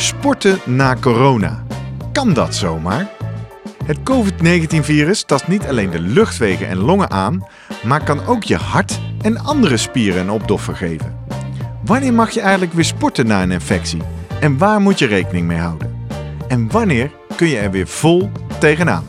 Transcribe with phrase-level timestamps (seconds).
[0.00, 1.64] sporten na corona.
[2.12, 3.10] Kan dat zomaar?
[3.84, 7.46] Het COVID-19-virus tast niet alleen de luchtwegen en longen aan,
[7.84, 11.18] maar kan ook je hart en andere spieren een opdoffer geven.
[11.84, 14.02] Wanneer mag je eigenlijk weer sporten na een infectie?
[14.40, 16.06] En waar moet je rekening mee houden?
[16.48, 19.04] En wanneer kun je er weer vol tegenaan?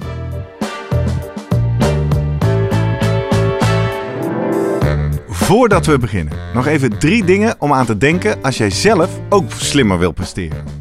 [5.29, 9.51] Voordat we beginnen, nog even drie dingen om aan te denken als jij zelf ook
[9.51, 10.80] slimmer wil presteren.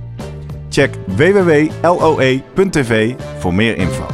[0.71, 1.63] Check www.loe.tv
[3.39, 4.05] voor meer info.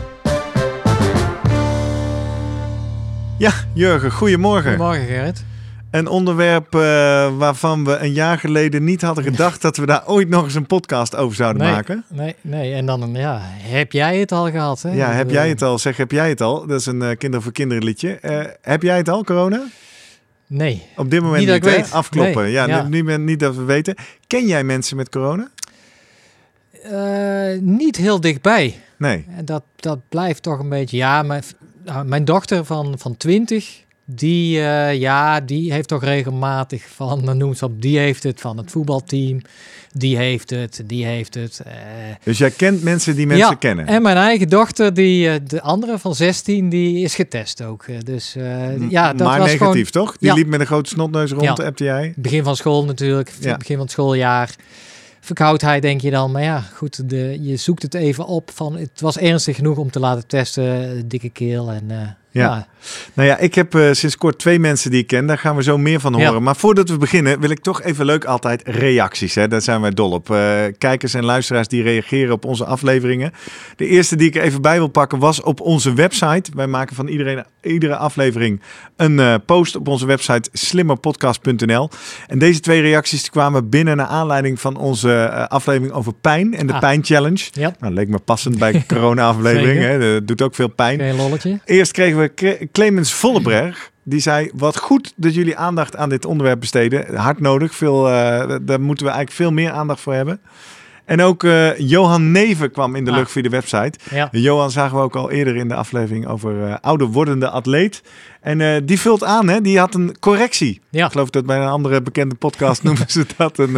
[3.38, 4.69] Ja, Jurgen, goedemorgen.
[4.69, 5.45] Goedemorgen Gerrit.
[5.91, 6.81] Een onderwerp uh,
[7.38, 10.66] waarvan we een jaar geleden niet hadden gedacht dat we daar ooit nog eens een
[10.66, 12.05] podcast over zouden nee, maken.
[12.09, 12.73] Nee, nee.
[12.73, 14.81] En dan, ja, heb jij het al gehad?
[14.81, 14.91] Hè?
[14.91, 15.80] Ja, heb jij het al?
[15.80, 16.67] Zeg, heb jij het al?
[16.67, 18.19] Dat is een uh, kinder voor kinderen liedje.
[18.22, 19.63] Uh, heb jij het al, corona?
[20.47, 20.83] Nee.
[20.95, 21.72] Op dit moment niet, niet, hè?
[21.72, 21.91] weet.
[21.91, 22.44] Afkloppen.
[22.44, 22.88] Nee, ja, ja.
[22.88, 23.95] Nu, nu, niet dat we weten.
[24.28, 25.50] Ken jij mensen met corona?
[26.86, 28.79] Uh, niet heel dichtbij.
[28.97, 29.25] Nee.
[29.38, 30.97] En dat, dat blijft toch een beetje.
[30.97, 31.44] Ja, mijn,
[32.06, 37.57] mijn dochter van, van 20, die, uh, ja, die heeft toch regelmatig van, dan noemt
[37.57, 39.41] ze op, die heeft het van het voetbalteam,
[39.91, 41.62] die heeft het, die heeft het.
[41.68, 41.74] Uh,
[42.24, 43.88] dus jij kent mensen die mensen ja, kennen?
[43.88, 47.85] En mijn eigen dochter, die, de andere van 16, die is getest ook.
[48.06, 48.35] Dus
[48.90, 50.18] ja, dat maar was negatief gewoon, toch?
[50.18, 50.35] Die ja.
[50.35, 51.66] liep met een grote snotneus rond, Ja.
[51.66, 52.13] appte jij?
[52.16, 53.57] Begin van school natuurlijk, Ja.
[53.57, 54.56] begin van het schooljaar.
[55.27, 59.01] Verkoudheid denk je dan, maar ja, goed, de, je zoekt het even op van het
[59.01, 62.07] was ernstig genoeg om te laten testen, dikke keel en uh,
[62.38, 62.56] Ja.
[62.56, 62.68] ja.
[63.14, 65.25] Nou ja, ik heb uh, sinds kort twee mensen die ik ken.
[65.25, 66.34] Daar gaan we zo meer van horen.
[66.34, 66.40] Ja.
[66.40, 69.36] Maar voordat we beginnen wil ik toch even leuk altijd reacties.
[69.36, 69.48] Hè?
[69.48, 70.30] Daar zijn wij dol op.
[70.30, 73.31] Uh, kijkers en luisteraars die reageren op onze afleveringen.
[73.75, 76.52] De eerste die ik er even bij wil pakken was op onze website.
[76.56, 78.62] Wij maken van iedereen, iedere aflevering
[78.96, 81.90] een uh, post op onze website slimmerpodcast.nl.
[82.28, 86.74] En deze twee reacties kwamen binnen naar aanleiding van onze aflevering over pijn en de
[86.74, 86.80] Ah.
[86.80, 87.44] pijn challenge.
[87.52, 87.75] Ja.
[87.80, 89.81] Nou, leek me passend bij corona aflevering.
[89.81, 89.90] Zeker.
[90.02, 90.14] hè?
[90.14, 91.00] Dat doet ook veel pijn.
[91.66, 92.26] Eerst kregen we
[92.71, 93.91] Clemens Volleberg.
[94.03, 97.15] Die zei, wat goed dat jullie aandacht aan dit onderwerp besteden.
[97.15, 98.13] Hard nodig, veel, uh,
[98.61, 100.39] daar moeten we eigenlijk veel meer aandacht voor hebben.
[101.05, 103.17] En ook uh, Johan Neven kwam in de Ah.
[103.17, 103.99] lucht via de website.
[104.11, 104.27] Ja.
[104.31, 108.03] Johan zagen we ook al eerder in de aflevering over uh, ouder wordende atleet.
[108.41, 109.61] En uh, die vult aan, hè?
[109.61, 110.81] die had een correctie.
[110.89, 111.05] Ja.
[111.05, 113.73] Ik geloof dat bij een andere bekende podcast noemen ze dat een,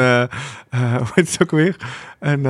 [0.72, 1.76] hoe heet het ook weer?
[2.20, 2.46] Een...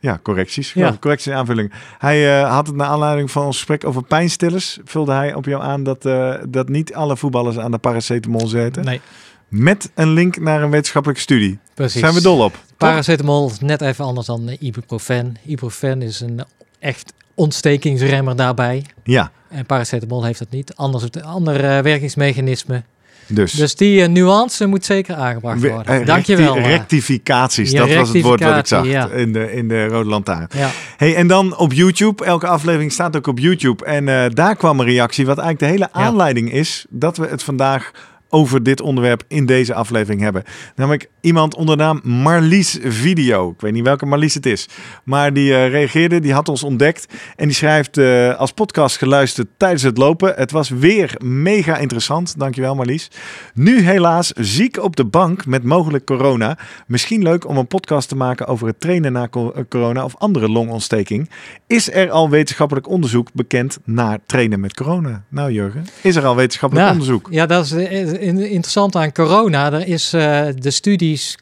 [0.00, 0.72] Ja, correcties.
[0.72, 0.96] Ja.
[1.00, 1.72] Correcties en aanvullingen.
[1.98, 4.78] Hij uh, had het naar aanleiding van ons gesprek over pijnstillers.
[4.84, 8.84] Vulde hij op jou aan dat, uh, dat niet alle voetballers aan de paracetamol zitten.
[8.84, 9.00] Nee,
[9.48, 11.58] Met een link naar een wetenschappelijke studie.
[11.74, 12.00] precies.
[12.00, 12.58] Zijn we dol op.
[12.76, 15.36] Paracetamol is net even anders dan uh, ibuprofen.
[15.44, 16.44] Ibuprofen is een
[16.78, 18.84] echt ontstekingsremmer daarbij.
[19.04, 20.76] Ja, En paracetamol heeft dat niet.
[20.76, 22.82] Anders het andere werkingsmechanisme.
[23.30, 23.52] Dus.
[23.52, 26.00] Dus die uh, nuance moet zeker aangebracht worden.
[26.00, 26.54] eh, Dankjewel.
[26.54, 29.08] recti- uh, rectificaties, Ja, dat was het woord wat ik zag ja.
[29.08, 30.46] in, de, in de Rode Lantaarn.
[30.56, 30.70] ja.
[30.96, 32.24] Hey, en dan op YouTube.
[32.24, 33.84] Elke aflevering staat ook op YouTube.
[33.84, 37.42] En uh, daar kwam een reactie, wat eigenlijk de hele aanleiding is dat we het
[37.42, 37.90] vandaag
[38.30, 40.44] over dit onderwerp in deze aflevering hebben.
[40.76, 43.50] Namelijk iemand onder de naam Marlies Video.
[43.50, 44.68] Ik weet niet welke Marlies het is.
[45.04, 47.06] Maar die uh, reageerde, die had ons ontdekt.
[47.36, 50.32] En die schrijft uh, als podcast geluisterd tijdens het lopen.
[50.36, 52.38] Het was weer mega interessant.
[52.38, 53.10] Dankjewel Marlies.
[53.54, 56.58] Nu helaas ziek op de bank met mogelijk corona.
[56.86, 60.48] Misschien leuk om een podcast te maken over het trainen na eh, corona of andere
[60.48, 61.30] longontsteking.
[61.66, 65.24] Is er al wetenschappelijk onderzoek bekend naar trainen met corona?
[65.28, 67.28] Nou Jurgen, is er al wetenschappelijk Nou, onderzoek?
[67.30, 69.72] Ja, dat is eh, interessant aan corona.
[69.72, 71.38] Er is uh, de studies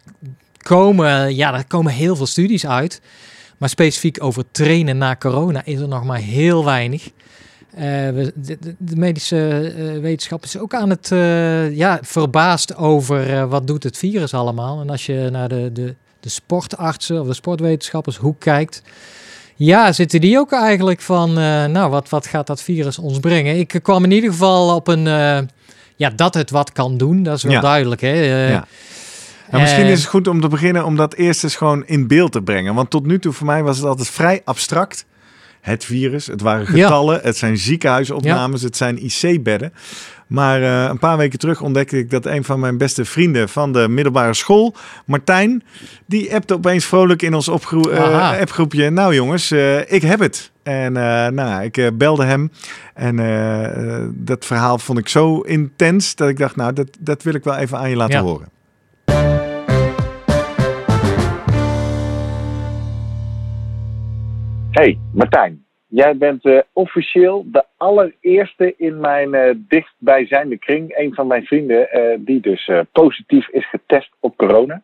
[0.63, 3.01] komen, ja, er komen heel veel studies uit.
[3.59, 7.11] Maar specifiek over trainen na corona is er nog maar heel weinig.
[7.75, 11.09] Uh, de, de, medische uh, wetenschap is ook aan het
[11.77, 14.81] ja, verbaasd over wat doet het virus allemaal.
[14.81, 18.83] En als je naar de, de, de de sportartsen of de sportwetenschappers, hoe kijkt.
[19.57, 21.33] Ja, zitten die ook eigenlijk van,
[21.73, 23.59] nou, wat, wat gaat dat virus ons brengen?
[23.59, 25.07] Ik kwam in ieder geval op een,
[25.99, 28.01] ja, dat het wat kan doen, dat is wel duidelijk.
[28.01, 28.13] Hè?
[28.49, 28.67] ja.
[29.51, 32.33] Nou, misschien is het goed om te beginnen om dat eerst eens gewoon in beeld
[32.33, 32.75] te brengen.
[32.75, 35.07] Want tot nu toe voor mij was het altijd vrij abstract.
[35.61, 39.73] Het virus, het waren getallen, het zijn ziekenhuisopnames, het zijn IC-bedden.
[40.27, 43.73] Maar uh, een paar weken terug ontdekte ik dat een van mijn beste vrienden van
[43.73, 44.75] de middelbare school,
[45.05, 45.63] Martijn,
[46.07, 48.91] die appte opeens vrolijk in ons uh, appgroepje.
[48.91, 50.51] Nou jongens, uh, ik heb het.
[50.63, 50.93] En
[51.35, 52.53] nou, ik belde hem.
[52.95, 53.17] En
[54.15, 57.57] dat verhaal vond ik zo intens dat ik dacht, nou, dat, dat wil ik wel
[57.57, 58.58] even aan je laten horen.
[64.79, 71.27] Hey Martijn, jij bent uh, officieel de allereerste in mijn uh, dichtbijzijnde kring, een van
[71.27, 74.83] mijn vrienden, uh, die dus positief is getest op corona.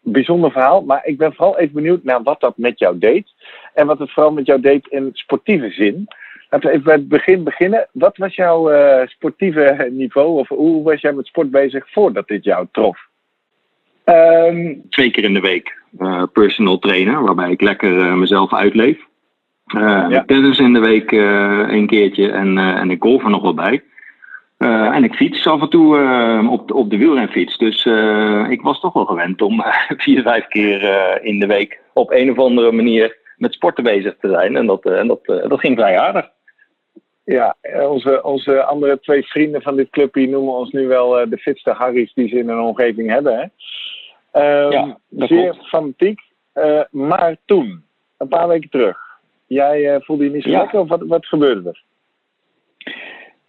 [0.00, 3.28] bijzonder verhaal, maar ik ben vooral even benieuwd naar wat dat met jou deed.
[3.72, 6.08] En wat het vooral met jou deed in sportieve zin.
[6.50, 7.88] Laten we even bij het begin beginnen.
[7.92, 8.70] Wat was jouw
[9.06, 13.12] sportieve niveau of hoe was jij met sport bezig voordat dit jou trof?
[14.04, 18.98] Um, twee keer in de week uh, personal trainer, waarbij ik lekker uh, mezelf uitleef.
[19.76, 20.24] Uh, ja.
[20.26, 23.82] Tennis in de week een keertje en, en ik golf er nog wel bij.
[24.58, 25.98] en ik fiets af en toe
[26.50, 27.58] op, de, op de wielrenfiets.
[27.58, 27.86] Dus
[28.48, 29.64] ik was toch wel gewend om
[30.04, 30.82] vier, vijf keer
[31.22, 34.56] in de week op een of andere manier met sporten bezig te zijn.
[34.56, 36.30] En dat, en dat, dat ging vrij aardig.
[37.24, 37.56] Ja,
[37.88, 42.14] onze, onze andere twee vrienden van dit clubje noemen ons nu wel de fitste Harry's
[42.14, 43.38] die ze in een omgeving hebben.
[43.38, 43.46] Hè?
[44.36, 45.68] Um, ja, zeer klopt.
[45.68, 46.20] fanatiek.
[46.54, 47.84] Uh, maar toen,
[48.18, 48.98] een paar weken terug,
[49.46, 50.58] jij uh, voelde je niet zo ja.
[50.58, 51.82] lekker of wat, wat gebeurde er?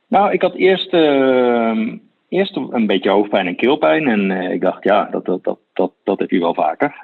[0.07, 1.93] Nou, ik had eerst, uh,
[2.29, 4.07] eerst een beetje hoofdpijn en keelpijn.
[4.07, 6.97] En ik dacht, ja, dat, dat, dat, dat, dat heb je wel vaker.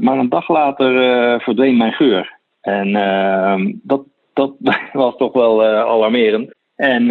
[0.00, 2.38] maar een dag later verdween mijn geur.
[2.60, 4.02] En ehm, dat,
[4.32, 4.54] dat
[4.92, 6.54] was toch wel alarmerend.
[6.76, 7.06] En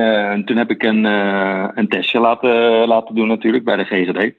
[0.46, 1.04] toen heb ik een,
[1.78, 4.34] een testje laten, laten doen natuurlijk bij de GGD.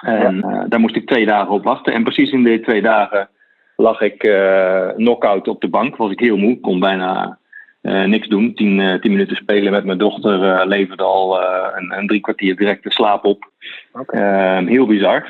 [0.00, 1.92] En uh, daar moest ik twee dagen op wachten.
[1.92, 3.28] En precies in die twee dagen
[3.76, 5.96] lag ik uh, knock-out op de bank.
[5.96, 7.38] Was ik heel moe, kon bijna
[7.82, 8.54] uh, niks doen.
[8.54, 11.42] Tien, tien, minuten spelen met mijn dochter leverde al
[11.76, 13.50] een, een, drie kwartier direct de slaap op.
[13.92, 14.20] Okay.
[14.20, 15.26] Ehm, heel bizar.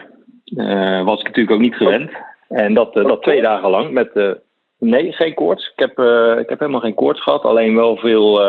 [1.05, 2.11] was ik natuurlijk ook niet gewend.
[2.49, 4.39] En dat, dat twee dagen lang met...
[4.79, 5.73] Nee, geen koorts.
[5.77, 5.99] Ik heb,
[6.39, 7.43] ik heb helemaal geen koorts gehad.
[7.43, 8.43] Alleen wel veel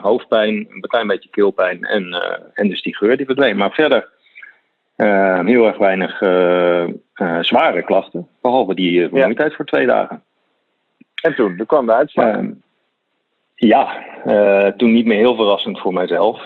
[0.00, 2.16] hoofdpijn, een klein beetje keelpijn en,
[2.54, 3.56] en dus die geur die verdween.
[3.56, 4.08] Maar verder
[4.96, 9.56] uh, heel erg weinig uh, uh, zware klachten, behalve die vermoeidheid ja.
[9.56, 10.22] voor twee dagen.
[11.22, 12.26] En toen, er kwam de uitslag.
[12.26, 12.50] Ehm,
[13.54, 14.04] ja,
[14.76, 16.44] toen niet meer heel verrassend voor mijzelf.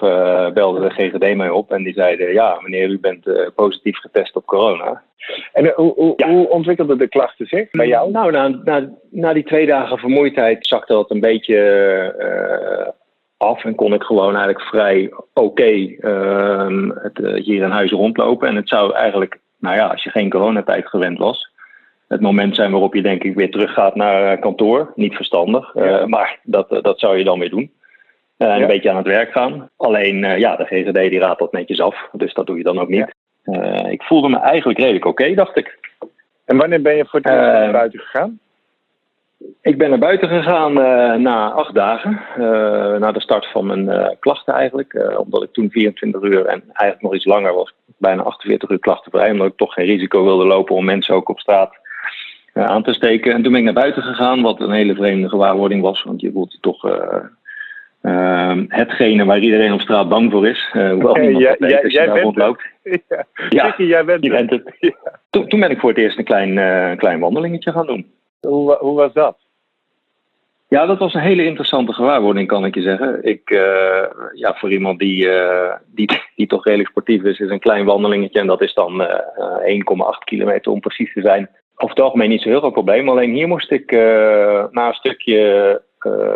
[0.55, 4.47] belde de GGD mij op en die zeiden: Ja, meneer, u bent positief getest op
[4.47, 5.03] corona.
[5.53, 6.29] En hoe, hoe, ja.
[6.29, 8.11] hoe ontwikkelden de klachten zich bij jou?
[8.11, 11.57] Nou, na, na, na die twee dagen vermoeidheid zakte dat een beetje
[13.41, 16.67] af en kon ik gewoon eigenlijk vrij oké okay, uh,
[17.35, 18.49] hier in huis rondlopen.
[18.49, 21.53] En het zou eigenlijk, nou ja, als je geen coronatijd gewend was,
[22.09, 24.93] het moment zijn waarop je denk ik weer teruggaat naar eh, kantoor.
[24.95, 26.07] Niet verstandig, ja.
[26.17, 27.71] maar dat, dat zou je dan weer doen.
[28.37, 28.61] En ja.
[28.61, 29.71] een beetje aan het werk gaan.
[29.77, 32.89] Alleen, ja, de GGD die raadt dat netjes af, dus dat doe je dan ook
[32.89, 33.15] niet.
[33.45, 33.85] Ja.
[33.87, 35.79] ik voelde me eigenlijk redelijk oké, okay, dacht ik.
[36.45, 38.39] En wanneer ben je voor het eerst buiten gegaan?
[39.63, 43.85] Ik ben naar buiten gegaan uh, na acht dagen, uh, na de start van mijn
[43.85, 45.17] uh, klachten eigenlijk.
[45.19, 49.31] omdat ik toen 24 uur en eigenlijk nog iets langer was, bijna 48 uur klachtenvrij.
[49.31, 51.73] Omdat ik toch geen risico wilde lopen om mensen ook op straat
[52.53, 53.33] aan te steken.
[53.33, 56.03] En toen ben ik naar buiten gegaan, wat een hele vreemde gewaarwording was.
[56.03, 56.83] Want je voelt je toch
[58.69, 60.69] hetgene waar iedereen op straat bang voor is.
[60.73, 61.59] hoewel niemand
[61.93, 62.63] ja, daar rondloopt.
[62.83, 63.03] Het.
[63.09, 64.77] Ja, ja jij bent, je bent het.
[64.79, 65.21] Ja.
[65.31, 68.19] Toen, toen, ben ik voor het eerst een klein, klein wandelingetje gaan doen.
[68.41, 69.39] Hoe, was dat?
[70.69, 73.25] Ja, dat was een hele interessante gewaarwording, kan ik je zeggen.
[73.25, 77.59] Ik, uh, ja, voor iemand die, uh, die, die toch redelijk sportief is, is een
[77.59, 78.41] klein wandelingetje.
[78.41, 81.51] En dat is dan uh, 1,8 kilometer om precies te zijn.
[81.75, 83.09] Over het algemeen niet zo heel veel probleem.
[83.09, 83.93] Alleen hier moest ik
[84.71, 85.83] na een stukje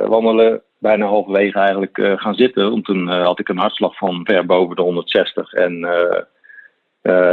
[0.07, 2.71] wandelen, bijna halverwege eigenlijk, gaan zitten.
[2.71, 5.53] Want toen had ik een hartslag van ver boven de 160.
[5.53, 5.81] En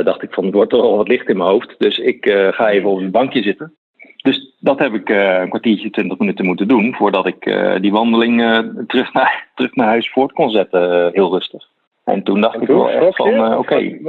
[0.03, 1.75] dacht ik van, het wordt toch al wat licht in mijn hoofd.
[1.77, 3.75] Dus ik ga even op een bankje zitten.
[4.21, 7.91] Dus dat heb ik uh, een kwartiertje, twintig minuten moeten doen voordat ik uh, die
[7.91, 11.67] wandeling uh, terug, naar, terug naar huis voort kon zetten, heel rustig.
[12.03, 13.57] En toen dacht en ik wel echt van, oké.
[13.57, 14.01] Okay.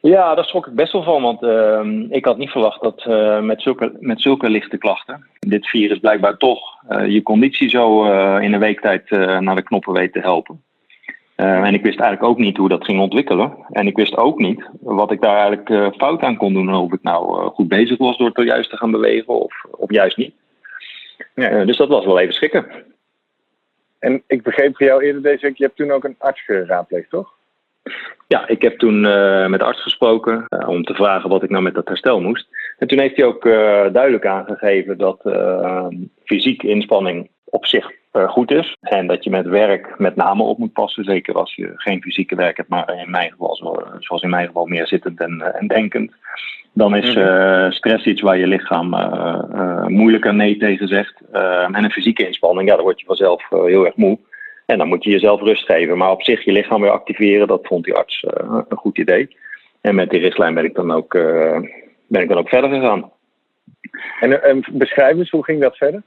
[0.00, 3.06] Ja, daar schrok ik best wel van, want ehm, ik had niet verwacht dat
[3.42, 6.60] met, zulke, met zulke lichte klachten dit virus blijkbaar toch
[7.06, 8.04] je conditie zo
[8.38, 10.62] in een week tijd naar de knoppen weet te helpen.
[11.38, 13.56] En ik wist eigenlijk ook niet hoe dat ging ontwikkelen.
[13.70, 16.74] En ik wist ook niet wat ik daar eigenlijk fout aan kon doen.
[16.74, 20.16] Of ik nou goed bezig was door het juist te gaan bewegen of, of juist
[20.16, 20.34] niet.
[21.34, 22.66] Ja, dus dat was wel even schrikken.
[23.98, 27.10] En ik begreep van jou eerder deze week, je hebt toen ook een arts geraadpleegd,
[27.10, 27.36] toch?
[28.26, 29.00] Ja, ik heb toen
[29.50, 32.48] met de arts gesproken om te vragen wat ik nou met dat herstel moest.
[32.78, 33.42] En toen heeft hij ook
[33.92, 35.20] duidelijk aangegeven dat
[36.24, 37.90] fysieke inspanning op zich
[38.26, 38.76] goed is.
[38.80, 41.04] En dat je met werk met name op moet passen.
[41.04, 43.56] Zeker als je geen fysieke werk hebt, maar in mijn geval,
[43.98, 46.12] zoals in mijn geval, meer zittend en, en denkend.
[46.72, 47.70] Dan is mhm.
[47.70, 48.88] stress iets waar je lichaam
[49.86, 51.20] moeilijker nee tegen zegt.
[51.32, 54.18] en een fysieke inspanning, ja, dan word je vanzelf heel erg moe.
[54.66, 55.98] En dan moet je jezelf rust geven.
[55.98, 58.24] Maar op zich je lichaam weer activeren, dat vond die arts
[58.68, 59.36] een goed idee.
[59.80, 61.12] En met die richtlijn ben ik dan ook,
[62.06, 63.10] ben ik dan ook verder gegaan.
[64.20, 66.02] En, en beschrijf eens, hoe ging dat verder?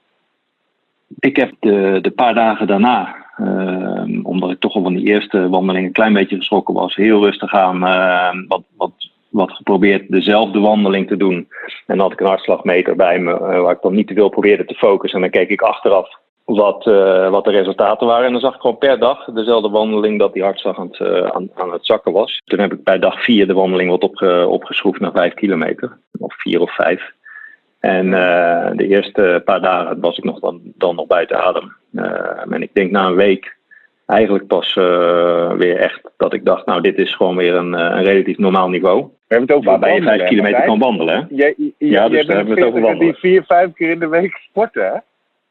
[1.20, 5.50] Ik heb de, de paar dagen daarna, uh, omdat ik toch al van die eerste
[5.50, 7.80] wandeling een klein beetje geschrokken was, heel rustig aan
[8.48, 8.92] wat, wat,
[9.30, 11.48] wat geprobeerd dezelfde wandeling te doen.
[11.88, 14.66] En dan had ik een hartslagmeter bij me, waar ik dan niet te veel probeerde
[14.66, 15.24] te focussen.
[15.24, 18.26] En dan keek ik achteraf wat, uh, wat de resultaten waren.
[18.26, 21.22] En dan zag ik gewoon per dag dezelfde wandeling dat die hartslag aan het, uh,
[21.22, 22.42] aan, aan, het zakken was.
[22.46, 25.98] Toen heb ik bij dag vier de wandeling wat opge, opgeschroefd naar vijf kilometer.
[26.20, 27.12] Of vier of vijf.
[27.82, 31.76] En uh, de eerste paar dagen was ik nog dan, dan nog buiten adem.
[32.52, 33.58] en ik denk na een week
[34.06, 34.74] eigenlijk pas
[35.58, 39.02] weer echt dat ik dacht, nou dit is gewoon weer een, een relatief normaal niveau.
[39.02, 41.16] We hebben het over waarbij je vijf kilometer kan wandelen.
[41.16, 41.24] Hè?
[41.30, 43.14] Je, ja, dus daar hebben we het over wandelen.
[43.14, 44.98] Die vier, vijf keer in de week sporten, hè?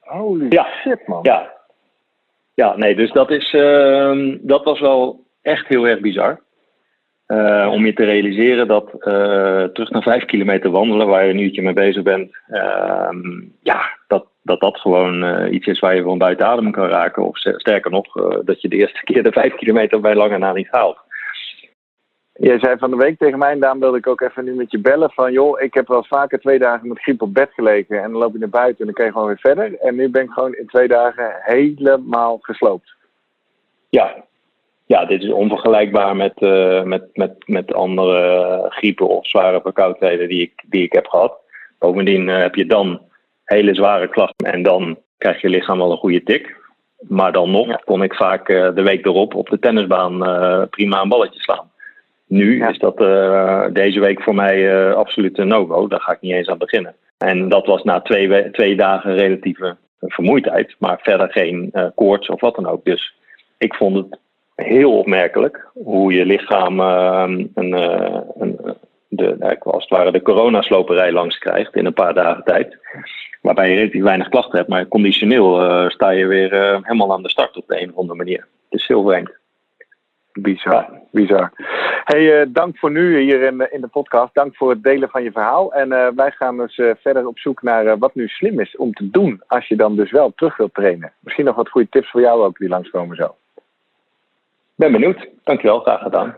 [0.00, 0.66] Holy ja.
[0.82, 1.20] shit, man.
[1.22, 1.52] Ja.
[2.54, 6.40] Ja, nee, dus dat, is, uh, dat was wel echt heel erg bizar.
[7.30, 11.38] Uh, om je te realiseren dat uh, terug naar vijf kilometer wandelen, waar je een
[11.38, 16.00] uurtje mee bezig bent, ehm, ja, dat, dat dat gewoon uh, iets is waar je
[16.00, 17.26] gewoon buiten adem kan raken.
[17.26, 18.12] Of sterker nog,
[18.44, 20.98] dat je de eerste keer de vijf kilometer bij lange na niet haalt.
[22.32, 24.70] Jij zei van de week tegen mij, en daarom wilde ik ook even nu met
[24.70, 25.10] je bellen.
[25.10, 28.02] Van joh, ik heb wel vaker twee dagen met griep op bed gelegen.
[28.02, 29.78] En dan loop je naar buiten en dan kan je gewoon weer verder.
[29.78, 32.94] En nu ben ik gewoon in twee dagen helemaal gesloopt.
[33.88, 34.24] Ja,
[34.90, 40.40] ja dit is onvergelijkbaar met, uh, met, met, met andere griepen of zware verkoudheden die
[40.40, 41.38] ik, die ik heb gehad.
[41.78, 43.00] Bovendien uh, heb je dan
[43.44, 46.56] hele zware klachten en dan krijg je lichaam wel een goede tik.
[47.08, 50.18] Maar dan nog kon ik vaak uh, de week erop op de tennisbaan
[50.70, 51.70] prima een balletje slaan.
[52.26, 52.96] Nu is dat
[53.74, 55.88] deze week voor mij absoluut een no-go.
[55.88, 56.94] Daar ga ik niet eens aan beginnen.
[57.18, 62.54] En dat was na twee, twee dagen relatieve vermoeidheid, maar verder geen koorts of wat
[62.54, 62.84] dan ook.
[62.84, 63.14] Dus
[63.58, 64.18] ik vond het
[64.62, 68.76] heel opmerkelijk hoe je lichaam een, een,
[69.08, 72.78] de, als het ware de coronasloperij langs krijgt in een paar dagen tijd.
[73.42, 77.56] Waarbij je relatief weinig klachten hebt, maar conditioneel sta je weer helemaal aan de start
[77.56, 78.46] op de een of andere manier.
[78.68, 79.38] Het is heel vreemd.
[80.32, 81.52] Bizar, bizar.
[82.04, 84.34] Hey, uh, dank voor nu hier in, in de podcast.
[84.34, 85.72] Dank voor het delen van je verhaal.
[85.72, 89.42] En wij gaan dus verder op zoek naar wat nu slim is om te doen
[89.46, 91.12] als je dan dus wel terug wilt trainen.
[91.20, 93.34] Misschien nog wat goede tips voor jou ook die langskomen zo.
[94.80, 95.28] Ben benieuwd.
[95.44, 96.34] Dankjewel, graag gedaan.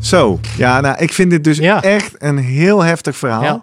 [0.00, 1.82] Zo, ja, nou, ik vind dit dus ja.
[1.82, 3.42] echt een heel heftig verhaal.
[3.42, 3.62] Ja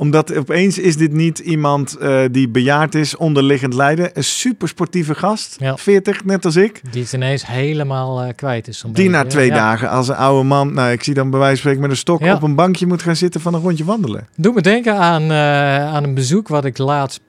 [0.00, 4.10] omdat opeens is dit niet iemand uh, die bejaard is, onderliggend lijden.
[4.12, 5.76] Een supersportieve gast, ja.
[5.76, 6.80] 40, net als ik.
[6.90, 8.84] Die het ineens helemaal uh, kwijt is.
[8.92, 9.54] Die na twee ja.
[9.54, 11.96] dagen als een oude man, nou ik zie dan bij wijze van spreken met een
[11.96, 12.34] stok ja.
[12.34, 14.28] op een bankje moet gaan zitten van een rondje wandelen.
[14.36, 17.20] Doe me denken aan, uh, aan een bezoek wat ik laatst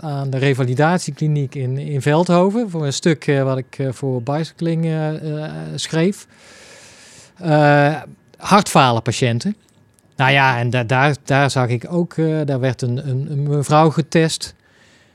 [0.00, 2.70] aan de revalidatiekliniek in, in Veldhoven.
[2.70, 4.92] Voor een stuk wat ik voor Bicycling
[5.74, 6.26] schreef.
[8.36, 9.56] hartfalen patiënten.
[10.16, 14.54] Nou ja, en da daar, daar zag ik ook, daar werd een, een, mevrouw getest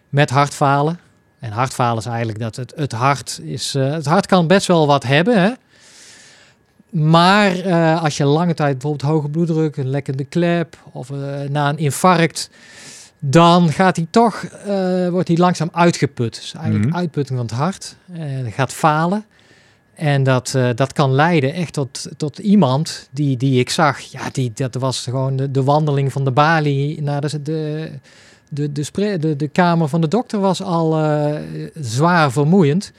[0.09, 0.99] met hartfalen.
[1.39, 5.03] En hartfalen is eigenlijk dat het, het hart is, het hart kan best wel wat
[5.03, 5.51] hebben, hè?
[6.89, 11.09] Maar als je lange tijd bijvoorbeeld hoge bloeddruk, een lekkende klep of
[11.49, 12.49] na een infarct,
[13.19, 14.45] dan gaat hij toch,
[15.09, 16.35] wordt hij langzaam uitgeput.
[16.35, 16.99] Dus eigenlijk mm -hmm.
[16.99, 17.95] uitputting van het hart.
[18.51, 19.25] gaat falen.
[19.99, 23.99] En dat, uh, dat kan leiden echt tot, tot iemand die, die ik zag.
[23.99, 27.91] Ja, die, dat was gewoon de, de wandeling van de balie naar de, de,
[28.49, 31.35] de, de, de, de kamer van de dokter was al uh,
[31.73, 32.91] zwaar vermoeiend.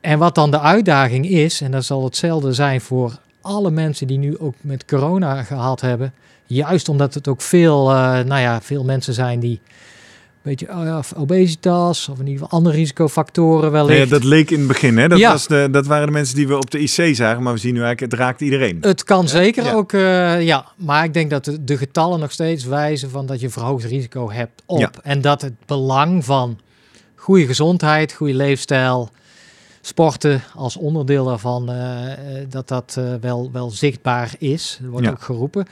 [0.00, 4.18] En wat dan de uitdaging is, en dat zal hetzelfde zijn voor alle mensen die
[4.18, 6.12] nu ook met corona gehad hebben.
[6.54, 9.60] Juist omdat het ook veel, nou ja, veel mensen zijn die
[10.42, 13.98] beetje uh, obesitas of in ieder geval andere risicofactoren wellicht.
[13.98, 15.08] Nee, dat leek in het begin, hè?
[15.08, 15.30] Dat, Ja.
[15.30, 17.74] was de, dat waren de mensen die we op de IC zagen, maar we zien
[17.74, 18.78] nu eigenlijk, het raakt iedereen.
[18.80, 19.72] Het kan zeker ja.
[19.72, 20.64] ook, eh, ja.
[20.76, 24.30] Maar ik denk dat de, de getallen nog steeds wijzen van dat je verhoogd risico
[24.30, 24.78] hebt op.
[24.78, 24.90] Ja.
[25.02, 26.58] En dat het belang van
[27.14, 29.10] goede gezondheid, goede leefstijl,
[29.80, 34.78] sporten als onderdeel daarvan, eh, eh, dat dat eh, wel, wel zichtbaar is.
[34.82, 35.12] Er wordt Ja.
[35.12, 35.66] ook geroepen.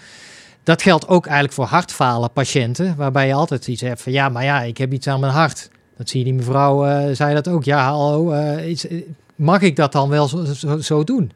[0.68, 4.44] Dat geldt ook eigenlijk voor hartfalen patiënten, waarbij je altijd iets hebt van ja, maar
[4.44, 5.70] ja, ik heb iets aan mijn hart.
[5.96, 7.64] Dat zie je die mevrouw, eh, zei dat ook.
[7.64, 9.02] Ja, hallo, eh, is, eh,
[9.34, 11.32] mag ik dat dan wel zo, zo, zo doen?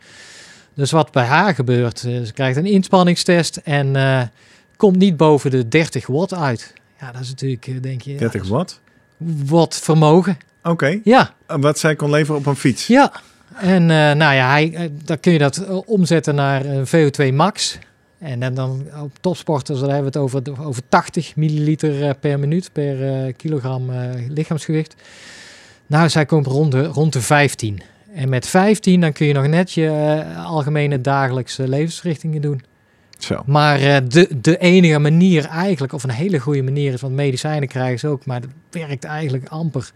[0.75, 3.97] Dus wat bij haar gebeurt, ze krijgt een inspanningstest en
[4.77, 6.73] komt niet boven de 30 watt uit.
[7.01, 8.81] Ja, dat is natuurlijk, denk je, ja, 30 watt.
[9.47, 10.39] watt vermogen.
[10.63, 11.01] Oké.
[11.05, 12.87] Ja, Wat zij kon leveren op een fiets.
[12.87, 13.13] ja.
[13.57, 17.79] En nou ja, hij, dan kun je dat omzetten naar een VO2 max.
[18.23, 22.71] En dan, op topsporters, dan hebben we het over, over 80 milliliter eh, per minuut
[22.73, 24.95] per eh, kilogram eh, lichaamsgewicht.
[25.87, 27.83] Nou, zij komt rond de, rond de 15.
[28.15, 32.63] En met 15 dan kun je nog net je algemene dagelijkse levensrichtingen doen.
[33.19, 33.43] Zo.
[33.47, 37.99] Maar de, de enige manier eigenlijk, of een hele goede manier is, want medicijnen krijgen
[37.99, 39.93] ze ook, maar dat werkt eigenlijk amper,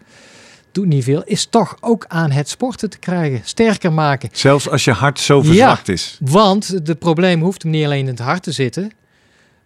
[0.76, 4.28] doet niet veel, is toch ook aan het sporten te krijgen, sterker maken.
[4.32, 6.18] Zelfs als je hart zo verzwakt is.
[6.20, 8.90] Want de probleem hoeft hem niet alleen in het hart te zitten,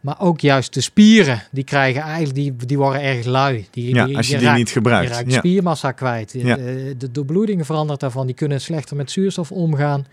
[0.00, 3.66] maar ook juist de spieren, die krijgen eigenlijk, die, die worden erg lui.
[3.70, 5.08] Die, Ja, als je die raakt- niet gebruikt.
[5.08, 5.38] je raakt Ja.
[5.38, 6.32] spiermassa kwijt.
[6.32, 6.56] Ja.
[6.56, 8.26] De, de doorbloedingen verandert daarvan.
[8.26, 10.06] Die kunnen slechter met zuurstof omgaan.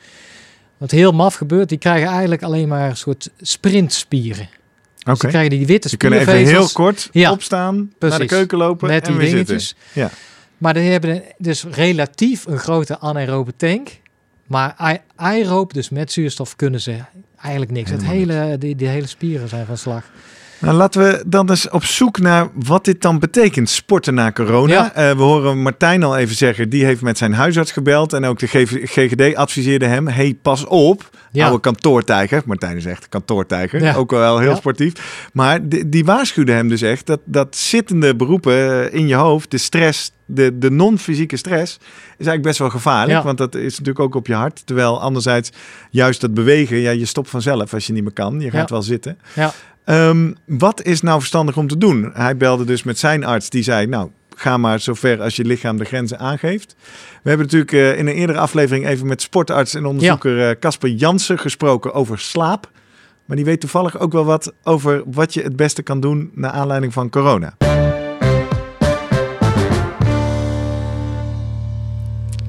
[0.78, 4.50] Wat heel maf gebeurt, die krijgen eigenlijk alleen maar een soort sprintspieren.
[5.00, 5.12] Oké.
[5.12, 7.32] Dus die krijgen die witte Ze kunnen even heel kort Ja.
[7.32, 9.68] opstaan, naar de keuken lopen met en die weer dingetjes.
[9.68, 10.02] zitten.
[10.02, 10.10] Ja.
[10.58, 13.90] Maar die hebben dus relatief een grote anaerobe tank.
[14.48, 16.98] Maar aeroop, dus met zuurstof, kunnen ze
[17.42, 17.92] eigenlijk niks.
[17.92, 20.12] Het hele, die, die hele spieren zijn van slag.
[20.60, 24.74] Nou, laten we dan eens op zoek naar wat dit dan betekent, sporten na corona.
[24.74, 24.94] Ja.
[24.94, 28.14] Eh, we horen Martijn al even zeggen, die heeft met zijn huisarts gebeld.
[28.14, 28.48] En ook de
[28.84, 31.46] GGD adviseerde hem, hey, pas op, Ja.
[31.46, 32.42] oude kantoortijger.
[32.46, 33.96] Martijn is echt kantoortijger, Ja.
[33.96, 34.94] ook wel heel sportief.
[35.34, 38.54] Maar die, die waarschuwde hem dus echt dat, dat zittende beroepen
[38.92, 41.82] eh, in je hoofd, de stress, de, de non-fysieke stress, is
[42.26, 43.18] eigenlijk best wel gevaarlijk.
[43.18, 43.24] Ja.
[43.24, 44.62] Want dat is natuurlijk ook op je hart.
[44.66, 45.50] Terwijl anderzijds,
[45.90, 48.40] juist dat bewegen, ja, je stopt vanzelf als je niet meer kan.
[48.40, 48.74] Je gaat Ja.
[48.76, 49.18] wel zitten.
[49.36, 49.54] Ja.
[49.88, 52.12] Ehm, wat is nou verstandig om te doen?
[52.14, 55.78] Hij belde dus met zijn arts, die zei: Nou, ga maar zover als je lichaam
[55.78, 56.76] de grenzen aangeeft.
[57.24, 60.90] We hebben natuurlijk eh, in een eerdere aflevering even met sportarts en onderzoeker eh, Casper
[60.90, 62.72] Jansen gesproken over slaap.
[63.26, 66.52] Maar die weet toevallig ook wel wat over wat je het beste kan doen naar
[66.52, 67.54] aanleiding van corona.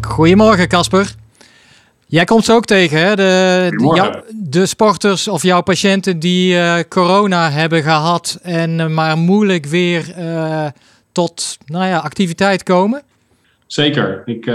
[0.00, 1.14] Goedemorgen, Casper.
[2.10, 3.08] Jij komt ze ook tegen, hè?
[3.08, 4.04] De, de, Goedemorgen.
[4.12, 9.66] jou- de sporters of jouw patiënten die eh, corona hebben gehad en eh, maar moeilijk
[9.66, 10.66] weer eh,
[11.12, 13.02] tot nou ja, activiteit komen.
[13.66, 14.22] Zeker.
[14.24, 14.46] Ik,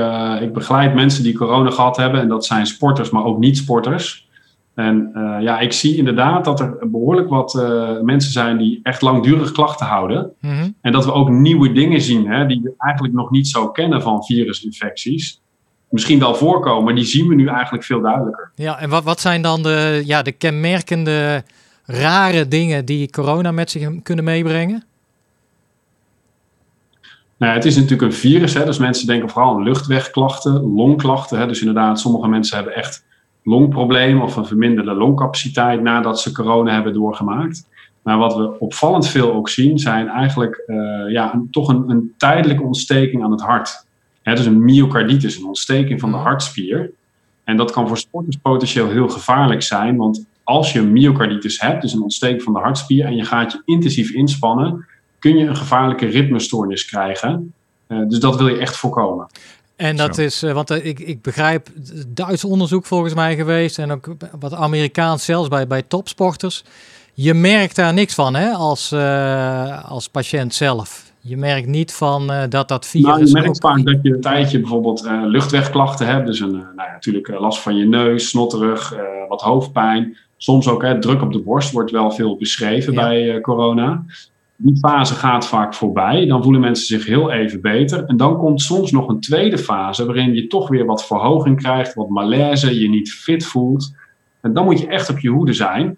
[0.42, 2.22] ik begeleid mensen die corona gehad hebben.
[2.22, 4.28] En dat zijn sporters, maar ook niet-sporters.
[4.76, 5.12] En
[5.42, 7.54] ja, ik zie inderdaad dat er behoorlijk wat
[8.04, 10.32] mensen zijn die echt langdurig klachten houden.
[10.42, 10.70] Mhm.
[10.82, 14.02] En dat we ook nieuwe dingen zien hè, die we eigenlijk nog niet zo kennen
[14.02, 15.42] van virusinfecties.
[15.94, 18.52] Misschien wel voorkomen, maar die zien we nu eigenlijk veel duidelijker.
[18.56, 21.44] Ja, en wat, wat zijn dan de, ja, de kenmerkende
[21.86, 24.84] rare dingen die corona met zich kunnen meebrengen?
[27.38, 31.40] Nou, het is natuurlijk een virus, hè, dus mensen denken vooral aan luchtwegklachten, longklachten.
[31.40, 33.06] Hè, dus inderdaad, sommige mensen hebben echt
[33.44, 37.68] longproblemen of een verminderde longcapaciteit nadat ze corona hebben doorgemaakt.
[38.02, 42.14] Maar wat we opvallend veel ook zien, zijn eigenlijk eh, ja, een, toch een, een
[42.18, 43.83] tijdelijke ontsteking aan het hart.
[44.24, 46.26] Hè, dus een myocarditis, een ontsteking van de Mhm.
[46.26, 46.92] hartspier.
[47.44, 51.82] En dat kan voor sporters potentieel heel gevaarlijk zijn, want als je een myocarditis hebt,
[51.82, 54.86] dus een ontsteking van de hartspier, en je gaat je intensief inspannen,
[55.20, 57.54] kun je een gevaarlijke ritmestoornis krijgen.
[57.88, 59.28] Eh, dus dat wil je echt voorkomen.
[59.76, 60.22] En dat Zo.
[60.22, 61.68] is, eh, want eh, ik, ik begrijp,
[62.08, 64.06] Duits onderzoek volgens mij geweest en ook
[64.40, 66.64] wat Amerikaans zelfs bij, bij topsporters.
[67.14, 68.94] Je merkt daar niks van hè, als,
[69.88, 71.12] als patiënt zelf.
[71.26, 73.08] Je merkt niet van eh, dat dat virus...
[73.08, 76.28] Nou, je merkt vaak dat je een tijdje bijvoorbeeld eh, luchtwegklachten hebt.
[76.28, 78.96] Dus een, eh, nou ja, natuurlijk last van je neus, snotterig,
[79.28, 80.18] wat hoofdpijn.
[80.38, 83.02] Soms ook hè, druk op de borst wordt wel veel beschreven Ja.
[83.02, 84.06] bij corona.
[84.56, 86.26] Die fase gaat vaak voorbij.
[86.26, 88.06] Dan voelen mensen zich heel even beter.
[88.06, 91.94] En dan komt soms nog een tweede fase waarin je toch weer wat verhoging krijgt,
[91.94, 93.96] wat malaise, je niet fit voelt.
[94.42, 95.98] En dan moet je echt op je hoede zijn.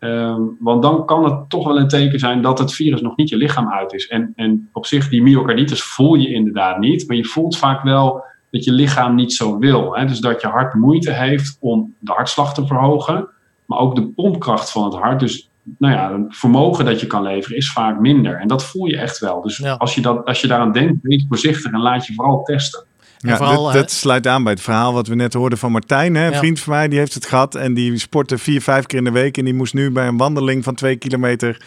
[0.00, 3.28] Ehm, want dan kan het toch wel een teken zijn dat het virus nog niet
[3.28, 4.06] je lichaam uit is.
[4.08, 7.08] En, en op zich, die myocarditis voel je inderdaad niet.
[7.08, 9.96] Maar je voelt vaak wel dat je lichaam niet zo wil.
[9.96, 10.04] Hè?
[10.04, 13.28] Dus dat je hart moeite heeft om de hartslag te verhogen.
[13.66, 15.20] Maar ook de pompkracht van het hart.
[15.20, 18.36] Dus nou ja, het vermogen dat je kan leveren is vaak minder.
[18.36, 19.42] En dat voel je echt wel.
[19.42, 19.74] Dus Ja.
[19.74, 22.84] als, je dat, als je daaraan denkt, wees voorzichtig en laat je vooral testen.
[23.22, 26.14] Ja, vooral, dat, dat sluit aan bij het verhaal wat we net hoorden van Martijn.
[26.14, 26.26] Hè?
[26.26, 26.38] Een Ja.
[26.38, 29.10] vriend van mij die heeft het gehad en die sportte vier, vijf keer in de
[29.10, 29.38] week.
[29.38, 31.62] En die moest nu bij een wandeling van twee kilometer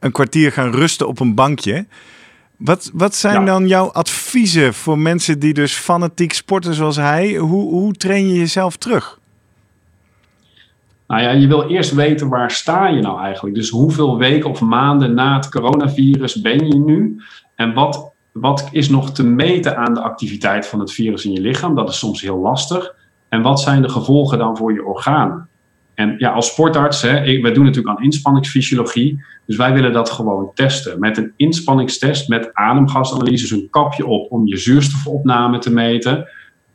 [0.00, 1.86] een kwartier gaan rusten op een bankje.
[2.56, 3.44] Wat, wat zijn Ja.
[3.44, 7.34] dan jouw adviezen voor mensen die dus fanatiek sporten zoals hij?
[7.36, 9.18] Hoe, hoe train je jezelf terug?
[11.06, 13.54] Nou ja, je wil eerst weten waar sta je nou eigenlijk.
[13.54, 17.22] Dus hoeveel weken of maanden na het coronavirus ben je nu?
[17.54, 21.40] En wat, wat is nog te meten aan de activiteit van het virus in je
[21.40, 21.74] lichaam?
[21.74, 22.94] Dat is soms heel lastig.
[23.28, 25.48] En wat zijn de gevolgen dan voor je organen?
[25.94, 29.24] En ja, als sportarts, hè, wij doen natuurlijk aan inspanningsfysiologie.
[29.46, 31.00] Dus wij willen dat gewoon testen.
[31.00, 36.28] Met een inspanningstest, met ademgasanalyses, een kapje op om je zuurstofopname te meten.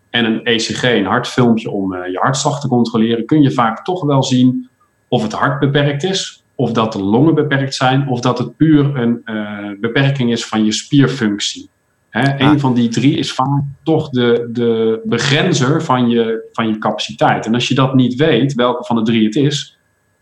[0.09, 3.25] En een ECG, een hartfilmpje om eh, je hartslag te controleren.
[3.25, 4.69] Kun je vaak toch wel zien
[5.07, 6.42] of het hart beperkt is.
[6.55, 8.07] Of dat de longen beperkt zijn.
[8.07, 11.69] Of dat het puur een eh, beperking is van je spierfunctie.
[12.09, 12.59] Hè, Een Ah.
[12.59, 17.45] van die drie is vaak toch de, de begrenzer van je, van je capaciteit.
[17.45, 19.77] En als je dat niet weet, welke van de drie het is,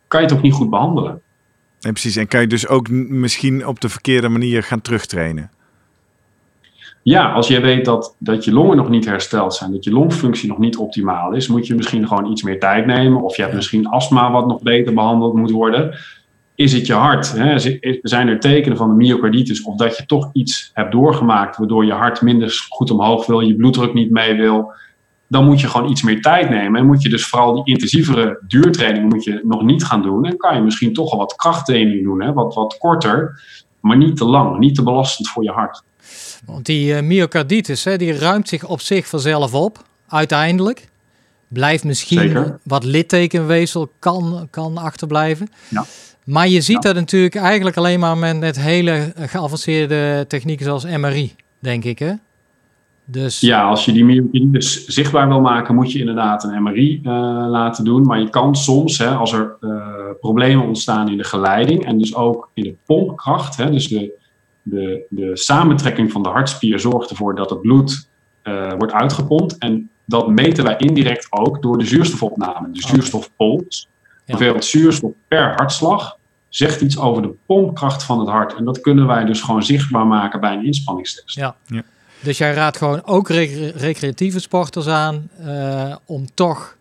[0.07, 1.21] kan je het ook niet goed behandelen.
[1.81, 5.51] En precies, en kan je dus ook misschien op de verkeerde manier gaan terugtrainen?
[7.03, 10.49] Ja, als jij weet dat, dat je longen nog niet hersteld zijn, dat je longfunctie
[10.49, 13.21] nog niet optimaal is, moet je misschien gewoon iets meer tijd nemen.
[13.21, 15.95] Of je hebt misschien astma wat nog beter behandeld moet worden.
[16.55, 17.31] Is het je hart?
[17.31, 17.59] Hè?
[18.01, 21.91] Zijn er tekenen van de myocarditis of dat je toch iets hebt doorgemaakt waardoor je
[21.91, 24.73] hart minder goed omhoog wil, je bloeddruk niet mee wil?
[25.27, 26.79] Dan moet je gewoon iets meer tijd nemen.
[26.79, 30.25] En moet je dus vooral die intensievere duurtraining moet je nog niet gaan doen.
[30.25, 32.33] En kan je misschien toch al wat krachttraining doen, hè?
[32.33, 33.41] Wat, wat korter,
[33.79, 35.83] maar niet te lang, niet te belastend voor je hart.
[36.45, 40.89] Want die eh, myocarditis, hè, die ruimt zich op zich vanzelf op, uiteindelijk.
[41.47, 42.59] Blijft misschien Zeker.
[42.63, 45.49] wat littekenweefsel kan, kan achterblijven.
[45.69, 45.85] Ja.
[46.25, 46.91] Maar je ziet Ja.
[46.91, 51.99] dat natuurlijk eigenlijk alleen maar met, hele geavanceerde technieken zoals MRI, denk ik.
[51.99, 52.12] Hè?
[53.05, 57.12] Dus Ja, als je die myocarditis zichtbaar wil maken, moet je inderdaad een MRI eh,
[57.49, 58.01] laten doen.
[58.05, 59.69] Maar je kan soms, hè, als er eh,
[60.19, 64.12] problemen ontstaan in de geleiding en dus ook in de pompkracht, hè, dus de,
[64.62, 68.10] de, de samentrekking van de hartspier zorgt ervoor dat het bloed
[68.41, 69.57] eh, wordt uitgepompt.
[69.57, 72.88] En dat meten wij indirect ook door de zuurstofopname, de Oké.
[72.88, 73.88] zuurstofpols.
[74.25, 74.36] Ja.
[74.38, 76.17] Hoeveel zuurstof per hartslag
[76.49, 78.53] zegt iets over de pompkracht van het hart.
[78.55, 81.36] En dat kunnen wij dus gewoon zichtbaar maken bij een inspanningstest.
[81.36, 81.55] Ja.
[82.23, 86.75] Dus jij raadt gewoon ook recre- recreatieve sporters aan eh, om toch,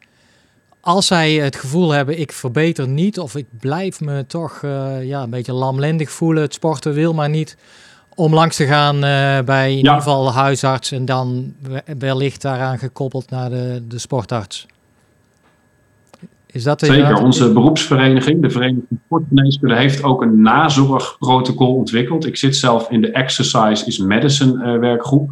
[0.81, 5.23] als zij het gevoel hebben, ik verbeter niet of ik blijf me toch eh, ja,
[5.23, 7.57] een beetje lamlendig voelen, het sporten wil maar niet,
[8.15, 12.43] om langs te gaan eh, bij in ieder geval de huisarts en dan we- wellicht
[12.43, 14.67] daaraan gekoppeld naar de, de sportarts.
[16.53, 22.27] Is dat Zeker, onze beroepsvereniging, de Vereniging Sportgeneeskunde, heeft ook een nazorgprotocol ontwikkeld.
[22.27, 25.31] Ik zit zelf in de Exercise is Medicine eh, werkgroep.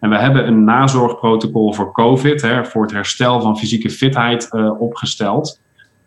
[0.00, 4.80] En we hebben een nazorgprotocol voor COVID, hè, voor het herstel van fysieke fitheid, eh,
[4.80, 5.60] opgesteld.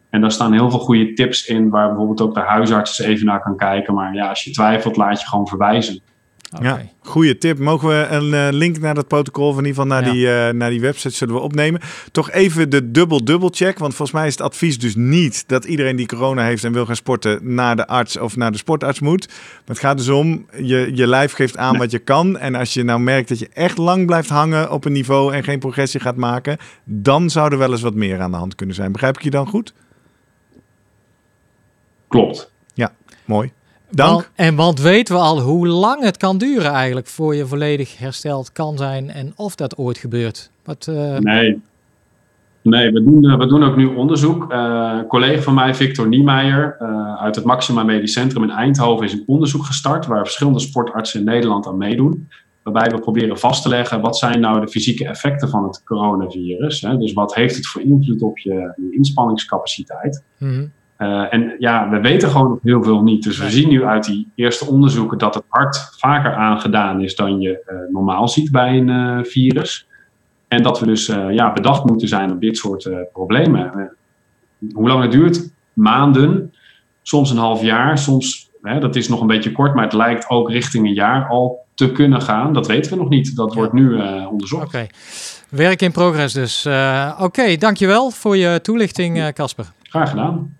[0.09, 3.25] En daar staan heel veel goede tips in, waar bijvoorbeeld ook de huisarts eens even
[3.25, 3.93] naar kan kijken.
[3.93, 6.01] Maar ja, als je twijfelt, laat je gewoon verwijzen.
[6.61, 7.59] Ja, goede tip.
[7.59, 10.11] Mogen we een eh, link naar dat protocol, of in ieder geval naar, Ja.
[10.11, 11.81] die, eh, naar die website, zullen we opnemen.
[12.11, 15.95] Toch even de dubbel-dubbel check, want volgens mij is het advies dus niet dat iedereen
[15.95, 19.27] die corona heeft en wil gaan sporten naar de arts of naar de sportarts moet.
[19.27, 21.81] Maar het gaat dus om, je, je lijf geeft aan Nee.
[21.81, 22.37] wat je kan.
[22.37, 25.43] En als je nou merkt dat je echt lang blijft hangen op een niveau en
[25.43, 28.75] geen progressie gaat maken, dan zou er wel eens wat meer aan de hand kunnen
[28.75, 28.91] zijn.
[28.91, 29.73] Begrijp ik je dan goed?
[32.07, 32.51] Klopt.
[33.25, 33.51] Mooi.
[33.89, 34.11] Dank.
[34.11, 37.97] Want- en want weten we al hoe lang het kan duren eigenlijk voor je volledig
[37.97, 40.49] hersteld kan zijn en of dat ooit gebeurt?
[40.65, 41.61] Wat, eh, Nee.
[42.61, 44.51] Nee, we doen, eh, we doen ook nu onderzoek.
[44.51, 46.77] Eh, een collega van mij, Victor Niemeyer,
[47.19, 51.25] uit het Maxima Medisch Centrum in Eindhoven, is een onderzoek gestart waar verschillende sportartsen in
[51.25, 52.27] Nederland aan meedoen.
[52.63, 56.81] Waarbij we proberen vast te leggen wat zijn nou de fysieke effecten van het coronavirus.
[56.81, 56.97] Hè?
[56.97, 60.23] Dus wat heeft het voor invloed op je, je inspanningscapaciteit?
[60.37, 60.65] mhm.
[60.97, 63.23] Eh, en ja, we weten gewoon nog heel veel niet.
[63.23, 67.39] Dus we zien nu uit die eerste onderzoeken dat het hart vaker aangedaan is dan
[67.41, 69.87] je eh, normaal ziet bij een eh, virus.
[70.47, 73.91] En dat we dus ja, bedacht moeten zijn op dit soort problemen.
[74.73, 75.49] Hoe lang het duurt?
[75.73, 76.53] Maanden,
[77.01, 80.29] soms een half jaar, soms, hè, dat is nog een beetje kort, maar het lijkt
[80.29, 82.53] ook richting een jaar al te kunnen gaan.
[82.53, 83.35] Dat weten we nog niet.
[83.35, 84.65] Dat wordt nu onderzocht.
[84.65, 84.87] Oké.
[85.49, 86.65] Werk in progress dus.
[86.65, 89.65] Eh, Oké, dankjewel voor je toelichting, Casper.
[89.83, 90.56] Graag gedaan.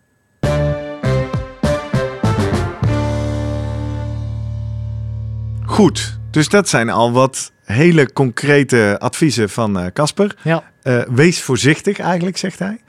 [5.78, 10.36] Goed, dus dat zijn al wat hele concrete adviezen van eh, Casper.
[10.44, 10.64] Ja.
[10.82, 12.80] Eh, wees voorzichtig eigenlijk, zegt hij.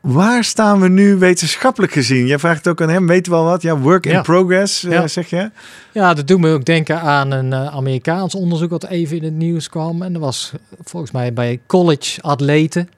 [0.00, 2.26] Waar staan we nu wetenschappelijk gezien?
[2.26, 3.62] Jij vraagt ook aan hem, weten we al wat?
[3.62, 4.22] Ja, work in Ja.
[4.22, 5.50] progress, eh, zeg je?
[5.92, 9.68] Ja, dat doet me ook denken aan een Amerikaans onderzoek dat even in het nieuws
[9.68, 10.02] kwam.
[10.02, 12.88] En dat was volgens mij bij college-atleten.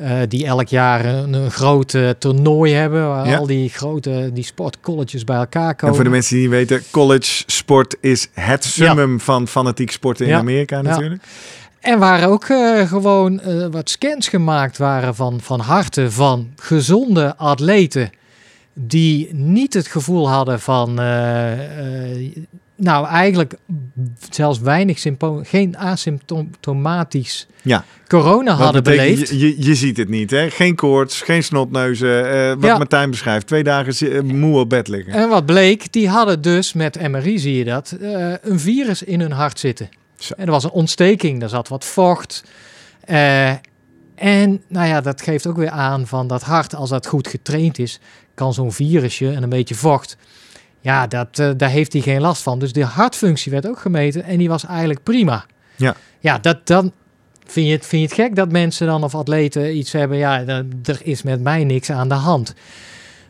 [0.00, 3.08] Eh, die elk jaar een, een groot toernooi hebben.
[3.08, 3.36] Waar Ja.
[3.36, 5.88] al die grote die sportcolleges bij elkaar komen.
[5.88, 10.26] En voor de mensen die niet weten, college sport is het summum van fanatiek sporten
[10.26, 10.38] in Ja.
[10.38, 10.82] Amerika Ja.
[10.82, 11.22] natuurlijk.
[11.80, 17.36] En waar ook eh, gewoon eh, wat scans gemaakt waren van, van harten van gezonde
[17.36, 18.10] atleten.
[18.74, 20.94] Die niet het gevoel hadden van,
[22.76, 23.54] nou eigenlijk
[24.30, 27.84] zelfs weinig symptomen, geen asymptomatisch Ja.
[28.08, 29.30] corona Wat hadden betekent, beleefd.
[29.30, 30.50] je, je, je ziet het niet, hè?
[30.50, 32.32] Geen koorts, geen snotneuzen.
[32.32, 32.76] eh, wat Ja.
[32.78, 35.12] Martijn beschrijft, twee dagen eh, moe op bed liggen.
[35.12, 39.20] En wat bleek, die hadden dus met MRI zie je dat, eh, een virus in
[39.20, 39.88] hun hart zitten.
[40.18, 40.34] Zo.
[40.36, 42.44] En er was een ontsteking, er zat wat vocht.
[44.14, 47.78] En nou ja, dat geeft ook weer aan van dat hart, als dat goed getraind
[47.78, 48.00] is,
[48.34, 50.16] kan zo'n virusje en een beetje vocht.
[50.80, 52.58] Ja, dat, daar heeft hij geen last van.
[52.58, 55.44] Dus de hartfunctie werd ook gemeten en die was eigenlijk prima.
[55.76, 55.96] Ja.
[56.20, 56.92] Ja, dat, dan
[57.50, 60.18] vind je, het, vind je het gek dat mensen dan of atleten iets hebben.
[60.18, 60.44] Ja,
[60.84, 62.54] er is met mij niks aan de hand.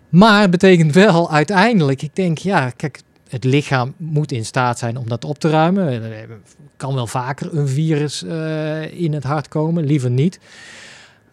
[0.09, 4.97] Maar het betekent wel uiteindelijk, ik denk, ja, kijk, het lichaam moet in staat zijn
[4.97, 6.03] om dat op te ruimen.
[6.03, 6.29] Er
[6.77, 10.39] kan wel vaker een virus eh, in het hart komen, liever niet.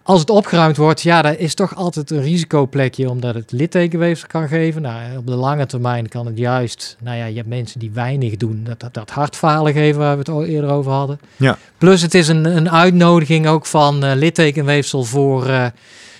[0.08, 4.48] Als het opgeruimd wordt, ja, daar is toch altijd een risicoplekje omdat het littekenweefsel kan
[4.48, 4.82] geven.
[4.82, 8.36] Nou, op de lange termijn kan het juist, nou ja, je hebt mensen die weinig
[8.38, 11.20] doen, dat, dat, dat hartfalen geven waar we het al eerder over hadden.
[11.36, 11.58] Ja.
[11.78, 15.65] Plus het is een, een uitnodiging ook van eh, littekenweefsel voor, eh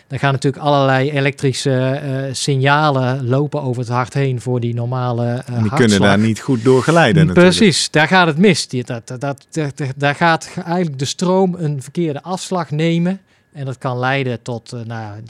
[0.08, 5.26] er gaan natuurlijk allerlei elektrische eh, signalen lopen over het hart heen voor die normale
[5.26, 5.80] eh En die hartslag.
[5.80, 7.56] kunnen daar niet goed door geleiden natuurlijk.
[7.58, 8.68] Precies, daar gaat het mis.
[8.68, 9.22] Die- dat, dat,
[9.52, 13.20] dat- daar gaat eigenlijk de stroom een verkeerde afslag nemen.
[13.58, 15.22] En dat kan leiden tot eh, nou,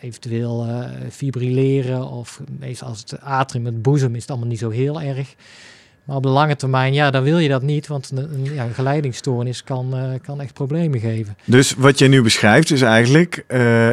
[0.00, 2.08] eventueel eh, fibrilleren.
[2.10, 5.34] Of meestal als het atrium, het boezem, is het allemaal niet zo heel erg.
[6.04, 7.86] Maar op de lange termijn, ja, dan wil je dat niet.
[7.86, 11.36] Want een, ja, een geleidingsstoornis kan, eh, kan echt problemen geven.
[11.44, 13.44] Dus wat je nu beschrijft is eigenlijk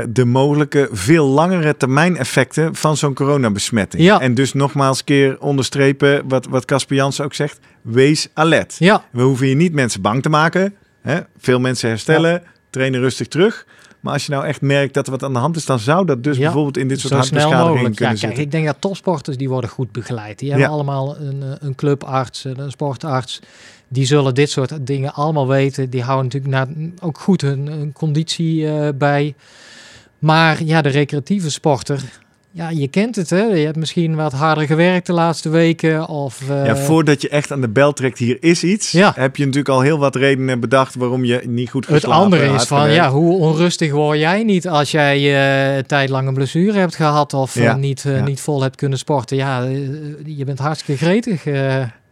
[0.10, 4.04] de mogelijke veel langere termijn effecten van zo'n coronabesmetting.
[4.04, 4.21] Ja.
[4.21, 7.60] En dus nogmaals keer onderstrepen wat, wat Casper ook zegt.
[7.82, 8.76] Wees alert.
[8.80, 10.76] Ja, We hoeven hier niet mensen bang te maken.
[11.02, 11.19] Hè?
[11.38, 13.65] Veel mensen herstellen, trainen rustig terug.
[14.05, 16.05] Maar als je nou echt merkt dat er wat aan de hand is, dan zou
[16.05, 17.93] dat dus Ja, bijvoorbeeld in dit soort hartbeschadigingen mogelijk.
[17.93, 18.43] Ja, kunnen kijk, zitten.
[18.43, 20.39] ik denk dat topsporters die worden goed begeleid.
[20.39, 20.73] Die hebben Ja.
[20.73, 23.39] allemaal een, eh, een clubarts, een sportarts.
[23.87, 25.89] Die zullen dit soort dingen allemaal weten.
[25.89, 29.35] Die houden natuurlijk na, ook goed hun, hun conditie eh, bij.
[30.19, 32.03] Maar ja, de recreatieve sporter,
[32.55, 33.43] ja, je kent het hè.
[33.43, 36.07] Je hebt misschien wat harder gewerkt de laatste weken.
[36.07, 39.11] Of, eh, Ja, voordat je echt aan de bel trekt, hier is iets, Ja.
[39.15, 42.45] heb je natuurlijk al heel wat redenen bedacht waarom je niet goed het geslapen andere
[42.53, 42.95] is van, gewerkt.
[43.03, 46.95] ja, hoe onrustig word jij niet als jij eh, een tijd lang een blessure hebt
[46.95, 49.37] gehad of eh, niet, eh, niet vol hebt kunnen sporten.
[49.37, 49.71] Ja, eh,
[50.25, 51.43] je bent hartstikke gretig.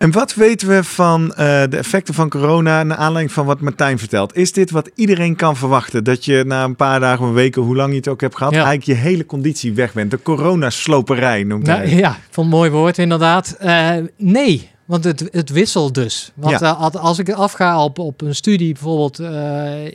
[0.03, 3.99] En wat weten we van eh, de effecten van corona naar aanleiding van wat Martijn
[3.99, 4.35] vertelt?
[4.35, 6.03] Is dit wat iedereen kan verwachten?
[6.03, 8.53] Dat je na een paar dagen, een weken, hoe lang je het ook hebt gehad,
[8.53, 8.63] Ja.
[8.65, 10.11] eigenlijk je hele conditie weg bent.
[10.11, 11.75] De coronasloperij noemt hij.
[11.77, 11.99] Nou, het.
[11.99, 13.55] ja, een mooi woord inderdaad.
[13.59, 16.31] Eh, nee, want het, het wisselt dus.
[16.35, 16.77] Want Ja.
[16.79, 19.19] eh, als- ik afga op, op een studie bijvoorbeeld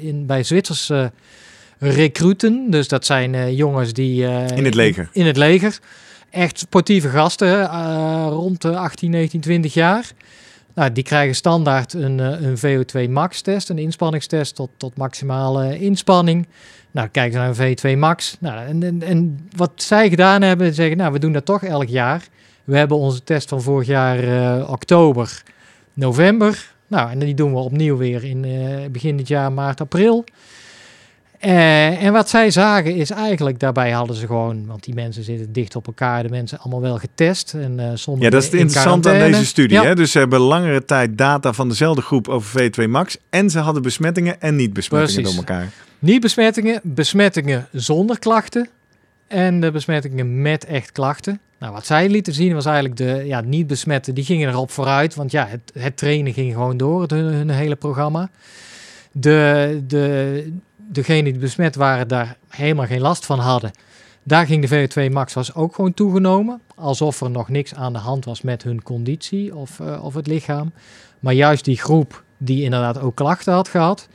[0.00, 1.12] in, bij Zwitserse
[1.78, 4.22] recruten, dus dat zijn jongens die...
[4.54, 5.08] In het leger.
[5.12, 5.78] In, het leger.
[6.30, 10.12] Echt sportieve gasten, eh, rond de 18, 19, 20 jaar.
[10.74, 15.78] Nou, die krijgen standaard een, eh, een VO2 max test, een inspanningstest tot, tot maximale
[15.78, 16.46] inspanning.
[16.90, 18.36] Nou, kijken ze naar een V2 max.
[18.40, 22.28] Nou, en, en, wat zij gedaan hebben, zeggen, nou, we doen dat toch elk jaar.
[22.64, 25.42] We hebben onze test van vorig jaar eh, oktober,
[25.92, 26.72] november.
[26.86, 30.24] Nou, en die doen we opnieuw weer in eh, begin dit jaar, maart, april.
[31.38, 35.52] Eh, en wat zij zagen is eigenlijk, daarbij hadden ze gewoon, want die mensen zitten
[35.52, 37.54] dicht op elkaar, de mensen allemaal wel getest.
[37.54, 39.80] En, eh sommigen Ja, dat is het in interessante aan deze studie.
[39.80, 39.84] Ja.
[39.84, 39.94] Hè?
[39.94, 43.16] Dus ze hebben langere tijd data van dezelfde groep over V2 max.
[43.30, 45.36] En ze hadden besmettingen en niet besmettingen Precies.
[45.36, 45.72] door elkaar.
[45.98, 48.68] Niet besmettingen, besmettingen zonder klachten
[49.26, 51.40] en de besmettingen met echt klachten.
[51.58, 55.14] Nou, wat zij lieten zien was eigenlijk de ja, niet besmetten, die gingen erop vooruit,
[55.14, 58.30] want ja, het, het trainen ging gewoon door, het, hun, hun hele programma.
[59.12, 60.52] De, de,
[60.92, 63.70] degenen die besmet waren, daar helemaal geen last van hadden.
[64.22, 67.98] Daar ging de VO2 max was ook gewoon toegenomen, alsof er nog niks aan de
[67.98, 70.72] hand was met hun conditie of, eh, of het lichaam.
[71.20, 74.08] Maar juist die groep die inderdaad ook klachten had gehad,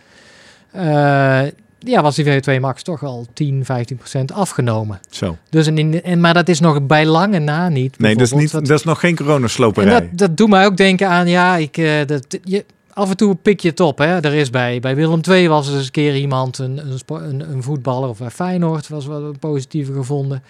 [0.71, 1.41] eh,
[1.79, 4.99] ja, was die VO2 max toch al 10, 15 procent afgenomen.
[5.09, 5.37] Zo.
[5.49, 7.99] Dus een, in- en, maar dat is nog bij lange na niet.
[7.99, 9.99] Nee, dat is, niet, dat is nog geen en coronasloperij.
[9.99, 13.35] dat, dat doet mij ook denken aan, ja, ik, eh, dat, je, af en toe
[13.35, 13.97] pik je het op.
[13.97, 14.19] Hè?
[14.19, 17.63] Er is bij, bij Willem II was er eens een keer iemand, een, een, een,
[17.63, 20.43] voetballer, of bij Feyenoord was wel een positieve gevonden.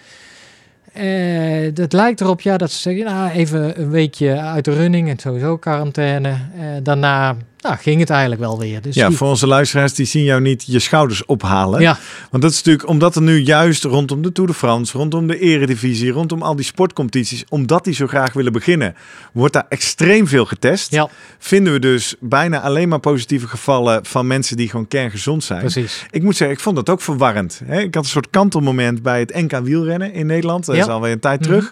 [0.92, 5.08] Eh, het lijkt erop ja, dat ze zeggen, nou, even een weekje uit de running
[5.08, 6.28] en sowieso quarantaine.
[6.28, 8.80] Eh, daarna nou, ging het eigenlijk wel weer.
[8.82, 11.80] Dus Ja, die- voor onze luisteraars die zien jou niet je schouders ophalen.
[11.80, 11.98] ja,
[12.30, 15.38] Want dat is natuurlijk omdat er nu juist rondom de Tour de France, rondom de
[15.38, 18.94] Eredivisie, rondom al die sportcompetities, omdat die zo graag willen beginnen,
[19.32, 20.90] wordt daar extreem veel getest.
[20.90, 25.60] ja, Vinden we dus bijna alleen maar positieve gevallen van mensen die gewoon kerngezond zijn.
[25.60, 26.06] precies.
[26.10, 27.60] Ik moet zeggen, ik vond dat ook verwarrend.
[27.64, 27.80] Hè?
[27.80, 30.66] Ik had een soort kantelmoment bij het NK wielrennen in Nederland.
[30.66, 31.48] Dat is alweer een tijd Mhm.
[31.48, 31.70] terug.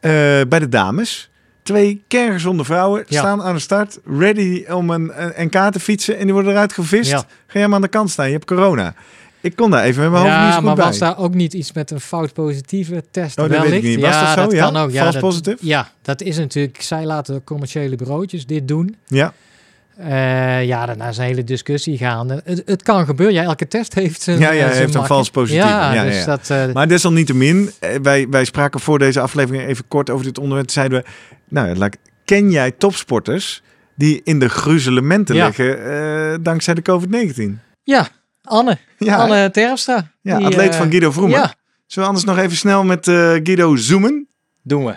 [0.00, 0.10] Eh,
[0.48, 1.30] bij de dames.
[1.66, 3.18] Twee kerngezonde vrouwen Ja.
[3.18, 6.18] staan aan de start, ready om een, een NK te fietsen.
[6.18, 7.10] En die worden eruit gevist.
[7.10, 7.18] Ja.
[7.46, 8.94] Ga jij maar aan de kant staan, je hebt corona.
[9.40, 10.84] Ik kon daar even met mijn hoofd niet Ja, goed maar bij.
[10.84, 13.38] was daar ook niet iets met een fout positieve test?
[13.38, 14.00] Oh, dat weet ik niet.
[14.00, 14.56] Was ja, dat zo?
[14.56, 14.64] Ja?
[14.64, 14.90] kan ook.
[14.90, 15.56] Ja, Vals dat, positief?
[15.60, 16.82] Ja, dat is natuurlijk.
[16.82, 18.96] Zij laten commerciële bureautjes dit doen.
[19.06, 19.32] Ja,
[19.98, 22.40] Eh, ja, daarna is een hele discussie gaande.
[22.44, 23.34] Het, het kan gebeuren.
[23.34, 24.38] Ja, elke test heeft zijn.
[24.38, 25.68] Ja, ja, eh, heeft een vals positieve.
[25.68, 26.26] Ja, Ja, dus ja, ja.
[26.26, 26.50] dat.
[26.50, 27.70] eh, maar desalniettemin,
[28.02, 30.70] wij, wij spraken voor deze aflevering even kort over dit onderwerp.
[30.70, 31.08] Zeiden we,
[31.48, 31.90] nou,
[32.24, 33.62] ken jij topsporters
[33.94, 35.46] die in de gruzelementen Ja.
[35.46, 37.58] liggen eh, dankzij de COVID-19?
[37.82, 38.08] ja,
[38.42, 38.78] Anne.
[38.98, 40.10] Ja, Anne Terpstra.
[40.22, 41.38] ja Die, atleet eh, van Guido Vroemen.
[41.38, 41.54] Ja,
[41.86, 44.28] Zullen we anders nog even snel met eh, Guido zoomen?
[44.62, 44.94] doen we.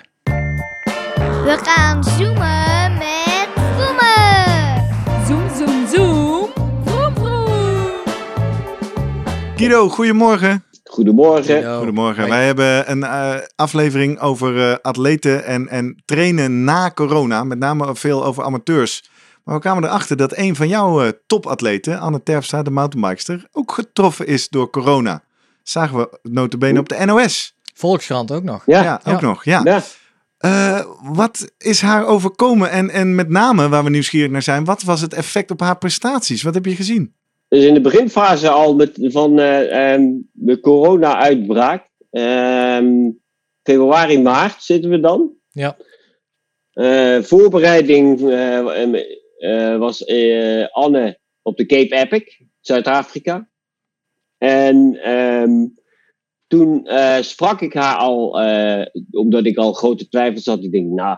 [1.43, 4.87] We gaan zoomen met Vroemen.
[5.27, 6.49] Zoom, zoom, zoom.
[6.85, 8.03] Vroom, vroom.
[9.55, 10.63] Guido, goedemorgen.
[10.99, 11.77] Goedemorgen.
[11.77, 12.29] Goedemorgen.
[12.29, 17.43] Wij hebben een eh, aflevering over eh, atleten en, en trainen na corona.
[17.43, 19.09] Met name veel over amateurs.
[19.43, 23.71] Maar we kwamen erachter dat een van jouw eh, topatleten, Anne Terpstra, de mountainbikester, ook
[23.71, 25.23] getroffen is door corona.
[25.63, 27.55] Zagen we notabene op de NOS.
[27.73, 28.63] Volkskrant ook nog.
[28.65, 29.27] Ja, Ja, ook Ja.
[29.27, 29.43] nog.
[29.43, 29.61] Ja.
[29.63, 29.81] ja.
[30.37, 32.69] Eh, wat is haar overkomen?
[32.71, 35.77] En, en met name, waar we nieuwsgierig naar zijn, wat was het effect op haar
[35.77, 36.43] prestaties?
[36.43, 37.13] Wat heb je gezien?
[37.49, 41.87] Dus in de beginfase al met, van eh, ehm, de corona-uitbraak.
[42.09, 43.09] ehm,
[43.63, 45.33] februari, maart zitten we dan.
[45.49, 45.77] Ja.
[46.71, 48.31] Eh, voorbereiding
[49.39, 50.07] eh, was
[50.71, 53.49] Anne op de Cape Epic, Zuid-Afrika.
[54.37, 55.67] En ehm,
[56.47, 56.87] toen
[57.21, 58.39] sprak ik haar al,
[59.11, 60.63] omdat ik al grote twijfels had.
[60.63, 61.17] Ik denk, nou,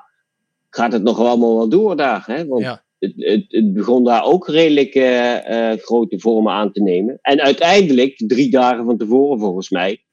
[0.70, 2.24] gaat het nog allemaal wel door daar?
[2.26, 2.46] Hè?
[2.46, 2.84] Want Ja.
[3.02, 7.20] Het, het, begon daar ook redelijk eh, eh, grote vormen aan te nemen.
[7.22, 10.04] En uiteindelijk, drie dagen van tevoren volgens mij,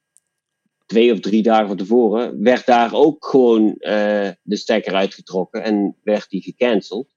[0.87, 5.97] twee of drie dagen van tevoren, werd daar ook gewoon eh, de stekker uitgetrokken en
[6.03, 7.15] werd die gecanceld.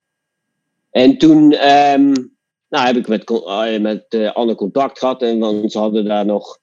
[0.91, 2.13] En toen ehm,
[2.69, 3.07] nou, heb ik
[3.81, 6.59] met, eh, Anne contact gehad en want ze hadden daar nog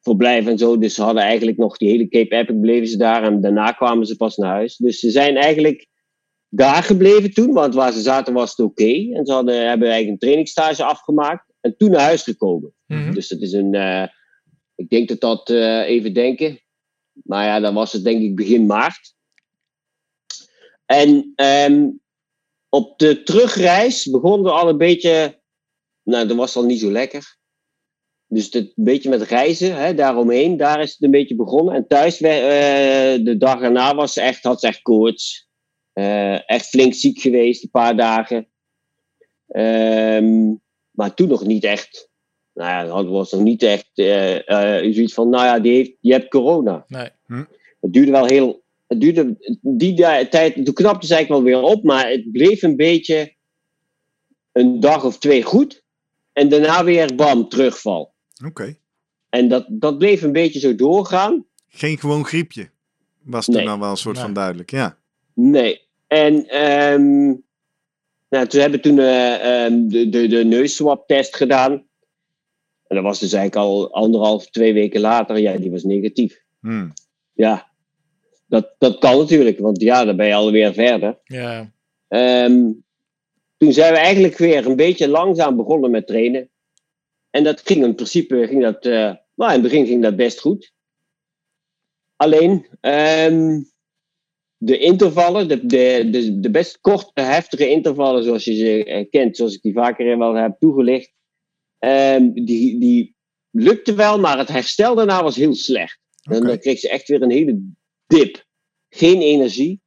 [0.00, 0.78] verblijf en zo.
[0.78, 4.06] Dus ze hadden eigenlijk nog die hele Cape Epic bleven ze daar en daarna kwamen
[4.06, 4.76] ze pas naar huis.
[4.76, 5.86] Dus ze zijn eigenlijk
[6.54, 8.92] daar gebleven toen, want waar ze zaten was het oké.
[9.12, 12.74] En ze hadden, hebben eigenlijk een trainingsstage afgemaakt en toen naar huis gekomen.
[12.86, 13.12] Mhm.
[13.14, 14.06] Dus dat is een, eh,
[14.74, 16.60] ik denk dat dat, eh, even denken,
[17.12, 19.14] maar ja, dan was het denk ik begin maart.
[20.86, 21.88] En ehm,
[22.68, 25.40] op de terugreis begon er al een beetje,
[26.02, 27.36] nou, dat was al niet zo lekker.
[28.26, 31.74] Dus het, een beetje met reizen, hè, daaromheen, daar is het een beetje begonnen.
[31.74, 35.50] En thuis, we- eh, de dag erna was echt, had ze echt koorts.
[35.92, 38.46] Eh, echt flink ziek geweest, een paar dagen.
[39.48, 40.54] Ehm,
[40.90, 42.10] maar toen nog niet echt.
[42.52, 45.92] Nou ja, het was nog niet echt eh, eh, zoiets van, nou ja, die, heeft,
[46.00, 46.84] die hebt corona.
[46.88, 47.08] Nee.
[47.80, 48.62] Het duurde wel heel.
[48.86, 49.94] Het duurde die
[50.28, 50.64] tijd.
[50.64, 53.34] Toen knapte ze eigenlijk wel weer op, maar het bleef een beetje
[54.52, 55.82] een dag of twee goed.
[56.32, 58.14] En daarna weer bam, terugval.
[58.44, 58.76] Oké.
[59.28, 61.46] En dat, dat bleef een beetje zo doorgaan.
[61.68, 62.70] Geen gewoon griepje.
[63.22, 63.68] Was toen Nee.
[63.68, 64.24] al wel een soort Nee.
[64.24, 64.98] van duidelijk, ja.
[65.34, 65.80] Nee.
[66.06, 67.34] En ehm
[68.32, 71.72] nou, toen hebben we toen eh, ehm, de, de, de neusswab-test gedaan.
[72.86, 75.38] En dat was dus eigenlijk al anderhalf, twee weken later.
[75.38, 76.42] Ja, die was negatief.
[76.60, 76.92] Hmm.
[77.32, 77.70] Ja,
[78.46, 81.18] dat, dat kan natuurlijk, want ja, dan ben je alweer verder.
[81.24, 81.72] Ja.
[82.08, 82.70] Ehm,
[83.56, 86.48] toen zijn we eigenlijk weer een beetje langzaam begonnen met trainen.
[87.30, 90.40] En dat ging in principe, ging dat, eh, nou, in het begin ging dat best
[90.40, 90.72] goed.
[92.16, 93.60] Alleen, ehm,
[94.64, 99.36] de intervallen, de, de, de, de best korte, heftige intervallen zoals je ze eh, kent,
[99.36, 101.12] zoals ik die vaker wel heb toegelicht,
[101.78, 103.16] ehm, die, die
[103.50, 105.98] lukte wel, maar het herstel daarna was heel slecht.
[106.22, 107.62] En dan kreeg ze echt weer een hele
[108.06, 108.44] dip.
[108.88, 109.80] Geen energie.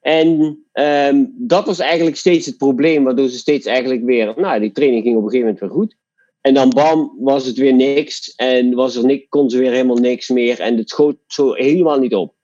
[0.00, 4.72] En ehm, dat was eigenlijk steeds het probleem, waardoor ze steeds eigenlijk weer, nou, die
[4.72, 5.96] training ging op een gegeven moment weer goed.
[6.40, 8.34] En dan bam, was het weer niks.
[8.34, 10.60] En was er niks, kon ze weer helemaal niks meer.
[10.60, 12.36] En het schoot zo helemaal niet op.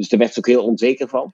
[0.00, 1.32] Dus daar werd ze ook heel onzeker van.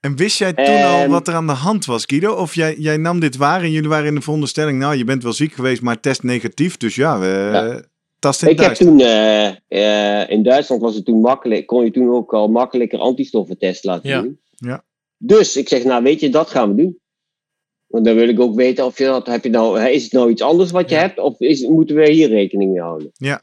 [0.00, 2.32] En wist jij toen al Ehm, wat er aan de hand was, Guido?
[2.32, 4.78] Of jij, jij nam dit waar en jullie waren in de veronderstelling...
[4.78, 6.76] nou, je bent wel ziek geweest, maar test negatief.
[6.76, 7.82] Dus ja, we Ja.
[8.18, 11.90] tast in Ik heb toen, eh, eh, in Duitsland was het toen makkelijk, kon je
[11.90, 14.20] toen ook al makkelijker antistoffentest laten Ja.
[14.20, 14.40] doen.
[14.54, 14.84] Ja.
[15.18, 16.98] Dus ik zeg, nou weet je, dat gaan we doen.
[17.86, 20.12] Want dan wil ik ook weten of je dat, heb je nou, hè, is het
[20.12, 21.00] nou iets anders wat je Ja.
[21.00, 23.10] hebt, of is, moeten we hier rekening mee houden?
[23.12, 23.42] Ja.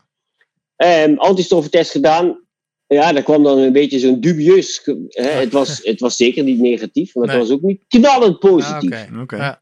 [0.76, 2.48] Ehm, antistoffentest gedaan.
[2.94, 4.78] Ja, daar kwam dan een beetje zo'n dubieus.
[4.78, 7.36] ge- Hè, het, was, het was zeker niet negatief, maar Nee.
[7.38, 9.08] het was ook niet knallend Ah, positief.
[9.10, 9.20] Oké.
[9.22, 9.36] Oké.
[9.36, 9.62] Ja.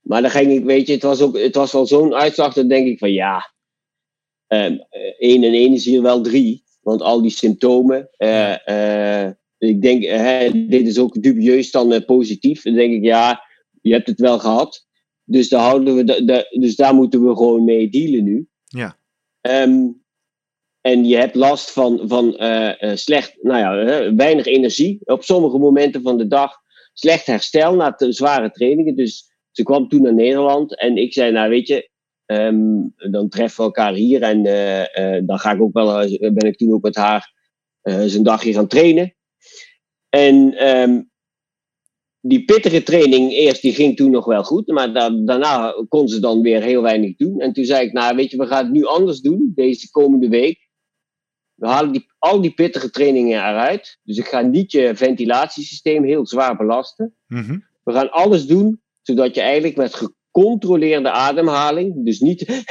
[0.00, 2.68] Maar dan ging ik, weet je, het was, ook, het was wel zo'n uitslag, dan
[2.68, 3.52] denk ik van ja,
[4.46, 4.76] ehm
[5.18, 6.62] 1 en 1 is hier wel 3.
[6.80, 8.68] Want al die symptomen, eh,
[9.26, 12.62] eh, ik denk, hè, dit is ook dubieus dan eh, positief.
[12.62, 13.42] Dan denk ik ja,
[13.82, 14.86] je hebt het wel gehad.
[15.24, 18.46] Dus daar, houden we dus daar moeten we gewoon mee dealen nu.
[18.64, 18.98] Ja.
[19.40, 19.86] Ehm,
[20.84, 25.24] en je hebt last van, van eh, eh, slecht, nou ja, hè, weinig energie op
[25.24, 26.52] sommige momenten van de dag.
[26.92, 28.96] Slecht herstel na te zware trainingen.
[28.96, 31.90] Dus ze kwam toen naar Nederland en ik zei, nou weet je,
[32.26, 32.64] ehm,
[33.10, 36.46] dan treffen we elkaar hier en eh, eh, dan ga ik ook wel, eh, ben
[36.48, 37.32] ik toen ook met haar
[37.82, 39.14] eh zo'n dagje gaan trainen.
[40.08, 41.02] En ehm,
[42.20, 46.20] die pittige training eerst, die ging toen nog wel goed, maar da- daarna kon ze
[46.20, 47.40] dan weer heel weinig doen.
[47.40, 50.28] En toen zei ik, nou weet je, we gaan het nu anders doen, deze komende
[50.28, 50.63] week.
[51.64, 53.98] We halen die, al die pittige trainingen eruit.
[54.02, 57.14] Dus ik ga niet je ventilatiesysteem heel zwaar belasten.
[57.26, 57.58] Mhm.
[57.84, 62.64] We gaan alles doen zodat je eigenlijk met gecontroleerde ademhaling, dus niet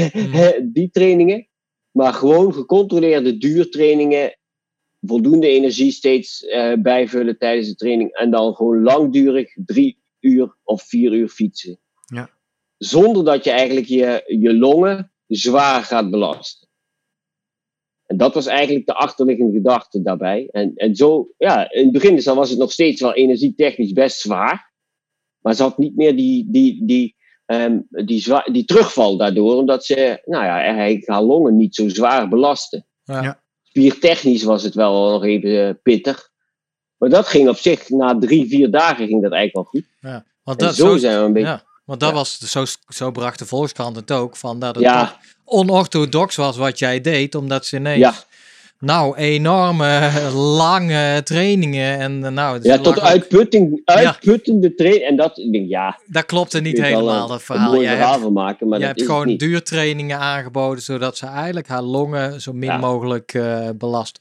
[0.74, 1.48] die trainingen,
[1.90, 4.38] maar gewoon gecontroleerde duurtrainingen,
[5.00, 10.82] voldoende energie steeds eh, bijvullen tijdens de training en dan gewoon langdurig drie uur of
[10.82, 11.78] vier uur fietsen.
[12.06, 12.30] Ja.
[12.78, 16.67] Zonder dat je eigenlijk je, je longen zwaar gaat belasten.
[18.08, 20.48] En dat was eigenlijk de achterliggende gedachte daarbij.
[20.50, 23.92] En, en zo, ja, in het begin dus dan was het nog steeds wel energietechnisch
[23.92, 24.72] best zwaar.
[25.38, 29.84] Maar ze had niet meer die, die, die, ehm, die, zwa- die terugval daardoor, omdat
[29.84, 32.86] ze, nou ja, eigenlijk haar longen niet zo zwaar belasten.
[33.04, 33.22] Ja.
[33.22, 33.42] Ja.
[33.62, 36.28] Spiertechnisch was het wel nog even eh, pittig.
[36.96, 39.90] Maar dat ging op zich, na drie, vier dagen ging dat eigenlijk wel goed.
[40.00, 40.24] Ja.
[40.42, 41.48] Want En dat, zo zo, zijn we een beetje...
[41.48, 42.14] ja, want dat Ja.
[42.14, 46.78] was, zo, zo bracht de Volkskrant het ook, van dat het Ja, onorthodox was wat
[46.78, 48.14] jij deed, omdat ze ineens, ja,
[48.78, 55.04] nou, enorme, lange trainingen en eh, nou, ja tot uitputting, uitputtende training.
[55.04, 57.70] En dat, ik denk, ja, dat klopte niet helemaal, een- dat een verhaal.
[57.72, 59.38] mooi Jij verhaal hebt, van maken, maar je hebt gewoon niet.
[59.40, 62.76] duurtrainingen aangeboden, zodat ze eigenlijk haar longen zo min Ja.
[62.76, 64.18] mogelijk eh, belast.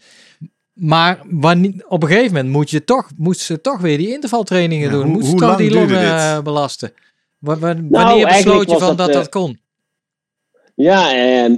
[0.74, 4.86] Maar wanneer, op een gegeven moment moet je toch, moet ze toch weer die intervaltrainingen
[4.86, 5.04] Ja, doen.
[5.04, 6.10] hoe- moet ze hoe toch lang die longen dit?
[6.10, 6.92] eh, belasten.
[7.90, 9.60] Wa- wanneer eigenlijk besloot je van dat, dat eh, dat kon?
[10.76, 11.58] Ja, ehm,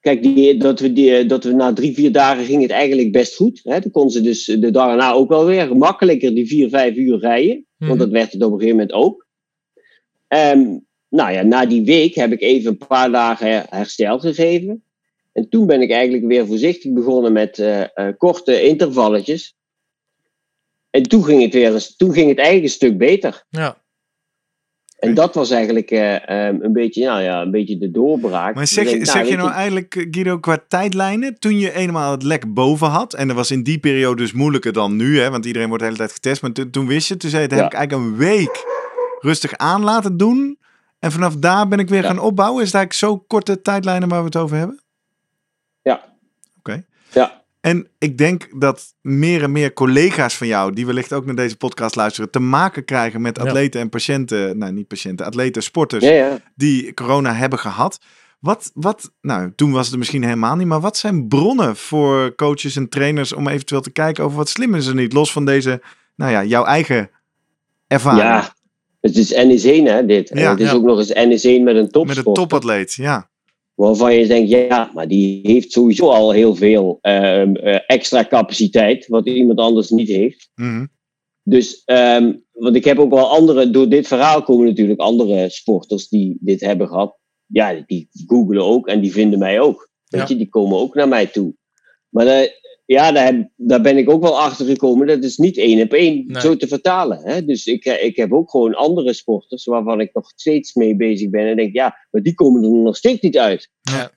[0.00, 3.36] kijk, die, dat, we die, dat we na drie, vier dagen ging het eigenlijk best
[3.36, 3.60] goed.
[3.62, 3.80] Hè?
[3.80, 7.18] Toen kon ze dus de dag erna ook wel weer makkelijker die vier, vijf uur
[7.18, 7.66] rijden.
[7.76, 7.88] Mhm.
[7.88, 9.26] Want dat werd het op een gegeven moment ook.
[10.28, 14.84] Ehm, nou ja, na die week heb ik even een paar dagen her- herstel gegeven.
[15.32, 19.54] En toen ben ik eigenlijk weer voorzichtig begonnen met eh, eh, korte intervalletjes.
[20.90, 23.44] En toen ging het weer toen ging het eigenlijk een stuk beter.
[23.50, 23.84] Ja.
[25.06, 28.54] En dat was eigenlijk eh, ehm, een, beetje, nou ja, een beetje de doorbraak.
[28.54, 32.22] Maar zeg, denk, zeg je nou eigenlijk, eh, Guido, qua tijdlijnen, toen je eenmaal het
[32.22, 35.44] lek boven had, en dat was in die periode dus moeilijker dan nu, hè, want
[35.46, 37.66] iedereen wordt de hele tijd getest, maar toen- wist je, toen zei je, dat heb
[37.66, 38.64] ik eigenlijk een week
[39.20, 40.58] rustig aan laten doen,
[40.98, 42.08] en vanaf daar ben ik weer Ja.
[42.08, 42.62] gaan opbouwen.
[42.62, 44.80] Is het eigenlijk zo korte tijdlijnen waar we het over hebben?
[45.82, 46.04] Ja.
[46.58, 46.84] Oké.
[47.12, 47.35] Ja.
[47.66, 51.56] En ik denk dat meer en meer collega's van jou, die wellicht ook naar deze
[51.56, 53.42] podcast luisteren, te maken krijgen met Ja.
[53.44, 56.38] atleten en patiënten, nou niet patiënten, atleten, sporters, Ja, ja.
[56.54, 57.98] die corona hebben gehad.
[58.40, 62.34] Wat, wat, nou, toen was het er misschien helemaal niet, maar wat zijn bronnen voor
[62.34, 65.44] coaches en trainers om eventueel te kijken over wat slim is er niet, los van
[65.44, 65.82] deze,
[66.16, 67.10] nou ja, jouw eigen
[67.86, 68.54] ervaring Ja,
[69.00, 70.30] het is NS1 hè, dit.
[70.30, 70.74] En Ja, het is ja.
[70.74, 72.26] ook nog eens NS1 met een met topsport.
[72.26, 73.28] een topatleet, ja.
[73.76, 79.06] Waarvan je denkt, ja, maar die heeft sowieso al heel veel ehm, eh, extra capaciteit,
[79.06, 80.50] wat iemand anders niet heeft.
[80.54, 80.86] Mhm.
[81.42, 86.08] Dus, ehm, want ik heb ook wel andere, door dit verhaal komen natuurlijk andere sporters
[86.08, 87.18] die dit hebben gehad.
[87.46, 89.90] Ja, die googelen ook en die vinden mij ook.
[90.06, 90.26] Weet Ja.
[90.28, 91.54] je, die komen ook naar mij toe.
[92.08, 92.50] Maar daar-
[92.86, 95.06] ja, daar, heb- daar ben ik ook wel achter gekomen.
[95.06, 96.40] Dat is niet één op één Nee.
[96.40, 97.20] zo te vertalen.
[97.22, 97.44] Hè?
[97.44, 101.30] Dus ik, eh, ik heb ook gewoon andere sporters waarvan ik nog steeds mee bezig
[101.30, 101.46] ben.
[101.46, 103.70] En denk, ja, maar die komen er nog steeds niet uit.
[103.80, 104.10] Ja.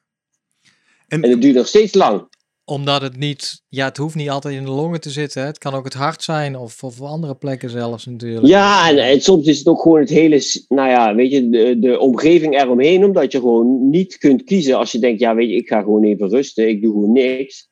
[1.07, 2.27] En, En het duurt nog steeds lang.
[2.65, 5.41] Omdat het niet, ja, het hoeft niet altijd in de longen te zitten.
[5.41, 5.47] Hè.
[5.47, 8.47] Het kan ook het hart zijn of, of andere plekken zelfs natuurlijk.
[8.47, 11.79] Ja, en, en soms is het ook gewoon het hele, nou ja, weet je, de,
[11.79, 13.03] de omgeving eromheen.
[13.05, 16.03] Omdat je gewoon niet kunt kiezen als je denkt, ja, weet je, ik ga gewoon
[16.03, 16.67] even rusten.
[16.69, 17.68] Ik doe gewoon niks.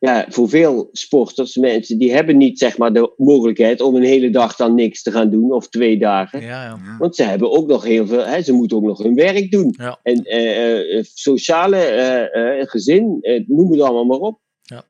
[0.00, 4.30] Ja, voor veel sporters, mensen die hebben niet zeg maar de mogelijkheid om een hele
[4.30, 6.40] dag dan niks te gaan doen of twee dagen.
[6.40, 6.96] Ja, ja.
[6.98, 9.74] Want ze hebben ook nog heel veel, hè, ze moeten ook nog hun werk doen.
[9.78, 9.98] Ja.
[10.02, 14.40] En eh, eh, sociale eh, eh, gezin, eh, noem het allemaal maar op.
[14.62, 14.84] Ja.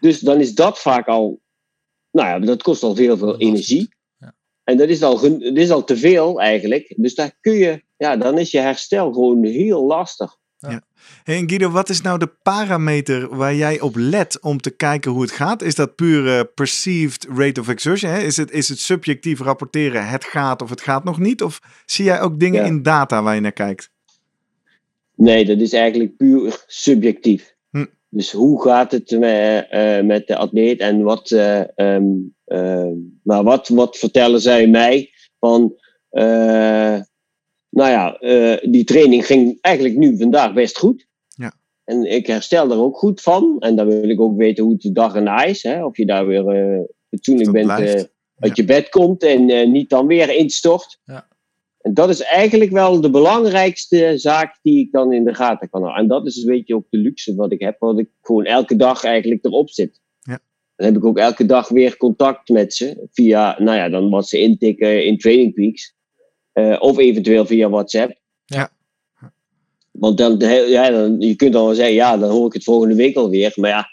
[0.00, 1.40] Dus dan is dat vaak al,
[2.10, 3.88] nou ja, dat kost al heel veel energie.
[4.18, 4.34] Ja.
[4.64, 6.94] En dat is, al, gen- dat is al te veel eigenlijk.
[6.96, 10.36] Dus daar kun je, ja, dan is je herstel gewoon heel lastig.
[10.66, 15.10] Hey, en Guido, wat is nou de parameter waar jij op let om te kijken
[15.10, 15.62] hoe het gaat?
[15.62, 18.12] Is dat puur eh, perceived rate of exertion?
[18.12, 18.18] Hè?
[18.20, 21.42] Is, het, is het subjectief rapporteren het gaat of het gaat nog niet?
[21.42, 22.66] Of zie jij ook dingen Ja.
[22.66, 23.90] in data waar je naar kijkt?
[25.16, 27.54] Nee, dat is eigenlijk puur subjectief.
[27.70, 27.84] Hm.
[28.08, 32.06] Dus hoe gaat het met, eh, met de atleet en wat, eh, ehm,
[32.44, 32.92] ehm,
[33.22, 35.74] maar wat, wat vertellen zij mij van,
[36.10, 37.00] eh,
[37.74, 41.06] nou ja, eh, die training ging eigenlijk nu vandaag best goed.
[41.28, 41.54] Ja.
[41.84, 43.56] En ik herstel er ook goed van.
[43.58, 45.62] En dan wil ik ook weten hoe het de dag erna is.
[45.62, 45.84] Hè?
[45.84, 48.02] Of je daar weer eh fatsoenlijk bent, eh,
[48.38, 50.98] uit je bed komt en niet dan weer instort.
[51.04, 51.28] Ja.
[51.80, 55.82] En dat is eigenlijk wel de belangrijkste zaak die ik dan in de gaten kan
[55.82, 56.02] houden.
[56.02, 58.76] En dat is een beetje ook de luxe wat ik heb, wat ik gewoon elke
[58.76, 60.00] dag eigenlijk erop zit.
[60.20, 60.38] Ja.
[60.76, 64.28] Dan heb ik ook elke dag weer contact met ze via, nou ja, dan wat
[64.28, 65.94] ze intikken in Training Peaks.
[66.54, 68.18] Eh, of eventueel via WhatsApp.
[68.44, 68.70] Ja.
[69.90, 70.38] Want dan,
[70.68, 73.52] ja, dan, je kunt dan wel zeggen, ja, dan hoor ik het volgende week alweer.
[73.56, 73.88] Maar ja,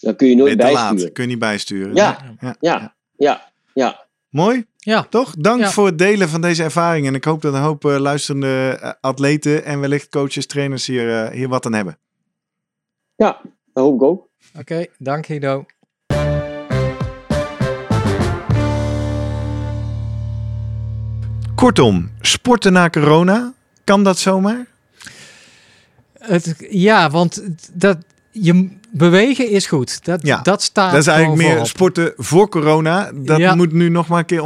[0.00, 0.72] dan kun je nooit te laat?
[0.88, 1.12] bijsturen.
[1.12, 1.94] Kun je niet bijsturen?
[1.94, 2.36] Ja.
[2.40, 2.56] ja.
[2.60, 4.06] Ja, ja, ja.
[4.28, 5.34] Mooi, Ja, toch?
[5.38, 5.70] Dank Ja.
[5.70, 7.06] voor het delen van deze ervaring.
[7.06, 11.24] En ik hoop dat een hoop eh, luisterende eh, atleten en wellicht coaches, trainers hier,
[11.24, 11.98] eh, hier wat aan hebben.
[13.16, 13.40] Ja,
[13.72, 14.28] dat hoop ik ook.
[14.58, 14.86] oké.
[14.98, 15.66] Dank Guido.
[21.62, 23.52] Kortom, sporten na corona,
[23.84, 24.66] kan dat zomaar?
[26.18, 27.42] Het, ja, want
[27.72, 27.98] dat,
[28.30, 30.04] je bewegen is goed.
[30.04, 33.10] Dat, Ja, dat staat Dat is eigenlijk meer sporten voor corona.
[33.14, 33.54] Dat Ja.
[33.54, 34.42] moet nu nog maar een keer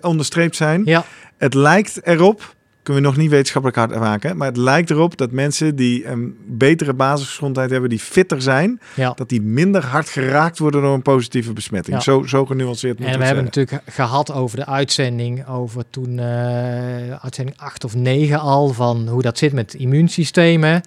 [0.00, 0.82] onderstreept zijn.
[0.84, 1.04] Ja,
[1.36, 2.54] Het lijkt erop,
[2.88, 6.36] kunnen we nog niet wetenschappelijk hard maken, maar het lijkt erop dat mensen die een
[6.46, 9.12] betere basisgezondheid hebben, die fitter zijn, ja.
[9.16, 11.96] dat die minder hard geraakt worden door een positieve besmetting.
[11.96, 12.02] Ja.
[12.02, 17.10] Zo, zo genuanceerd moet En we hebben natuurlijk gehad over de uitzending, over toen eh,
[17.22, 20.62] uitzending 8 of 9 al, van hoe dat zit met het immuunsysteem.
[20.64, 20.78] hè.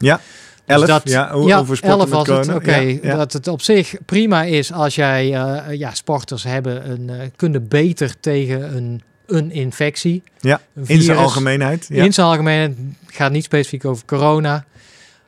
[0.65, 2.55] Elf, Dus dat- ja, ja, over sporten 11 met was het.
[2.55, 3.15] Oké, Ja, ja.
[3.15, 7.67] dat het op zich prima is als jij, eh, ja, sporters hebben een, eh, kunnen
[7.67, 9.01] beter tegen een,
[9.31, 10.23] een infectie.
[10.39, 11.17] Ja, Een In zijn virus.
[11.17, 11.85] algemeenheid.
[11.89, 12.03] Ja.
[12.03, 14.65] In zijn algemeen het gaat niet specifiek over corona.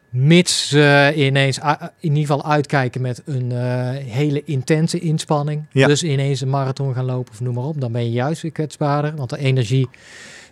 [0.10, 1.58] Mits ze ineens
[1.99, 5.66] in ieder geval uitkijken met een eh, hele intense inspanning.
[5.72, 5.88] Ja.
[5.88, 7.82] Dus ineens een marathon gaan lopen of noem maar op.
[7.82, 9.16] Dan ben je juist weer kwetsbaarder.
[9.16, 9.89] Want de energie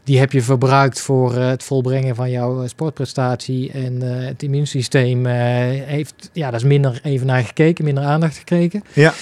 [0.04, 3.72] die heb je verbruikt voor eh, het volbrengen van jouw eh, sportprestatie.
[3.72, 8.84] En het immuunsysteem heeft, ja, daar is minder even naar gekeken, minder aandacht gekregen.
[8.94, 9.14] Ja.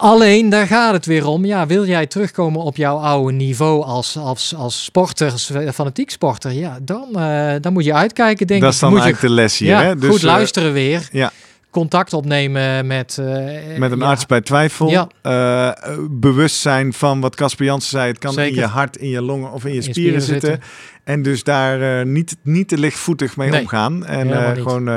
[0.00, 1.44] Alleen, daar gaat het weer om.
[1.44, 6.52] Ja, wil jij terugkomen op jouw oude niveau als, als, als sporter, als fanatiek sporter?
[6.52, 8.74] Ja, dan, eh, dan moet je uitkijken, denk dat ik.
[8.74, 9.68] is dan moet je eigenlijk de les hier.
[9.68, 9.96] ja, hè?
[9.96, 11.08] Dus, goed eh, luisteren weer.
[11.12, 11.30] ja.
[11.70, 13.18] Contact opnemen met...
[13.18, 14.88] eh, met een ja, arts bij twijfel.
[14.90, 15.08] Ja.
[15.22, 15.74] eh, eh,
[16.10, 18.08] bewust zijn van wat Casper Jansen zei.
[18.08, 20.60] Het kan in je hart, in je longen of in je In spieren, spieren zitten.
[21.04, 24.06] En dus daar niet, niet te lichtvoetig mee Nee, omgaan.
[24.06, 24.88] En gewoon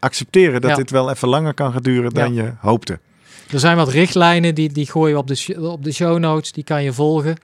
[0.00, 0.76] accepteren dat Ja.
[0.76, 2.98] dit wel even langer kan gaan duren dan je hoopte.
[3.50, 6.52] Er zijn wat richtlijnen, die, die gooien we op de, op de show notes.
[6.52, 7.36] Die kan je volgen.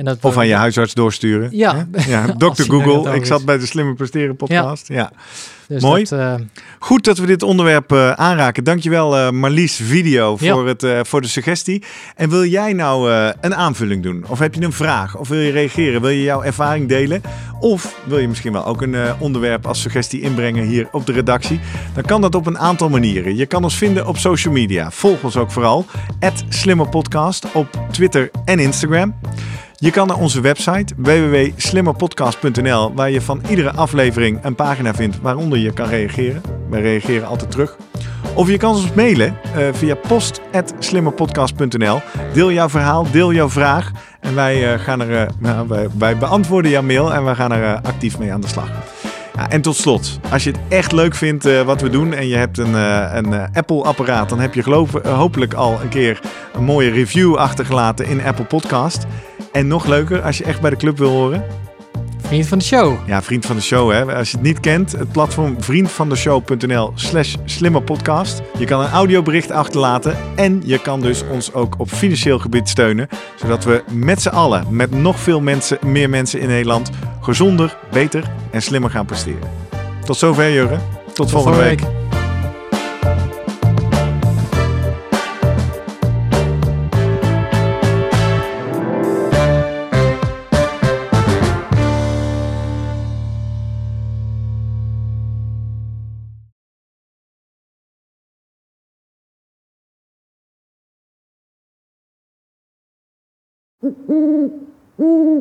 [0.00, 1.48] En dat Of aan je huisarts doorsturen.
[1.52, 1.86] Ja.
[2.08, 2.62] ja Dr.
[2.62, 3.14] Google.
[3.14, 4.88] Ik zat bij de Slimme Presteren podcast.
[4.88, 5.12] Ja.
[5.68, 6.04] Dus Mooi.
[6.04, 6.34] dat, eh,
[6.78, 8.64] Goed dat we dit onderwerp eh, aanraken.
[8.64, 10.52] Dankjewel eh Marlies Video Ja.
[10.52, 11.84] voor, het, voor de suggestie.
[12.16, 14.24] En wil jij nou een aanvulling doen?
[14.28, 15.16] Of heb je een vraag?
[15.16, 16.00] Of wil je reageren?
[16.00, 17.22] Wil je jouw ervaring delen?
[17.60, 21.60] Of wil je misschien wel ook een onderwerp als suggestie inbrengen hier op de redactie?
[21.94, 23.36] Dan kan dat op een aantal manieren.
[23.36, 24.90] Je kan ons vinden op social media.
[24.90, 25.86] Volg ons ook vooral.
[26.48, 29.14] @slimmerpodcast op Twitter en Instagram.
[29.82, 35.58] Je kan naar onze website www.slimmerpodcast.nl waar je van iedere aflevering een pagina vindt waaronder
[35.58, 36.42] je kan reageren.
[36.70, 37.76] Wij reageren altijd terug.
[38.34, 42.00] Of je kan ons mailen eh, via post.slimmerpodcast.nl.
[42.32, 43.90] Deel jouw verhaal, deel jouw vraag.
[44.20, 47.52] En wij, eh, gaan er, eh, nou, wij, wij beantwoorden jouw mail en wij gaan
[47.52, 48.68] er actief mee aan de slag.
[49.40, 52.28] Ja, en tot slot, als je het echt leuk vindt eh, wat we doen en
[52.28, 56.20] je hebt een, eh, een eh, Apple-apparaat, dan heb je geloof, hopelijk al een keer
[56.54, 59.06] een mooie review achtergelaten in Apple Podcast.
[59.52, 61.44] En nog leuker, als je echt bij de club wil horen,
[62.18, 62.96] vriend van de show.
[63.06, 63.90] ja, vriend van de show.
[63.90, 64.14] Hè?
[64.16, 68.42] Als je het niet kent, het platform vriendvandeshow.nl slash slimmerpodcast.
[68.58, 73.08] Je kan een audiobericht achterlaten en je kan dus ons ook op financieel gebied steunen.
[73.36, 78.24] Zodat we met z'n allen, met nog veel mensen, meer mensen in Nederland, gezonder, beter
[78.50, 79.50] en slimmer gaan presteren.
[80.04, 80.80] Tot zover, Jurgen.
[81.06, 81.80] Tot, Tot volgende week.
[81.80, 81.98] week.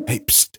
[0.05, 0.58] Hey, psst.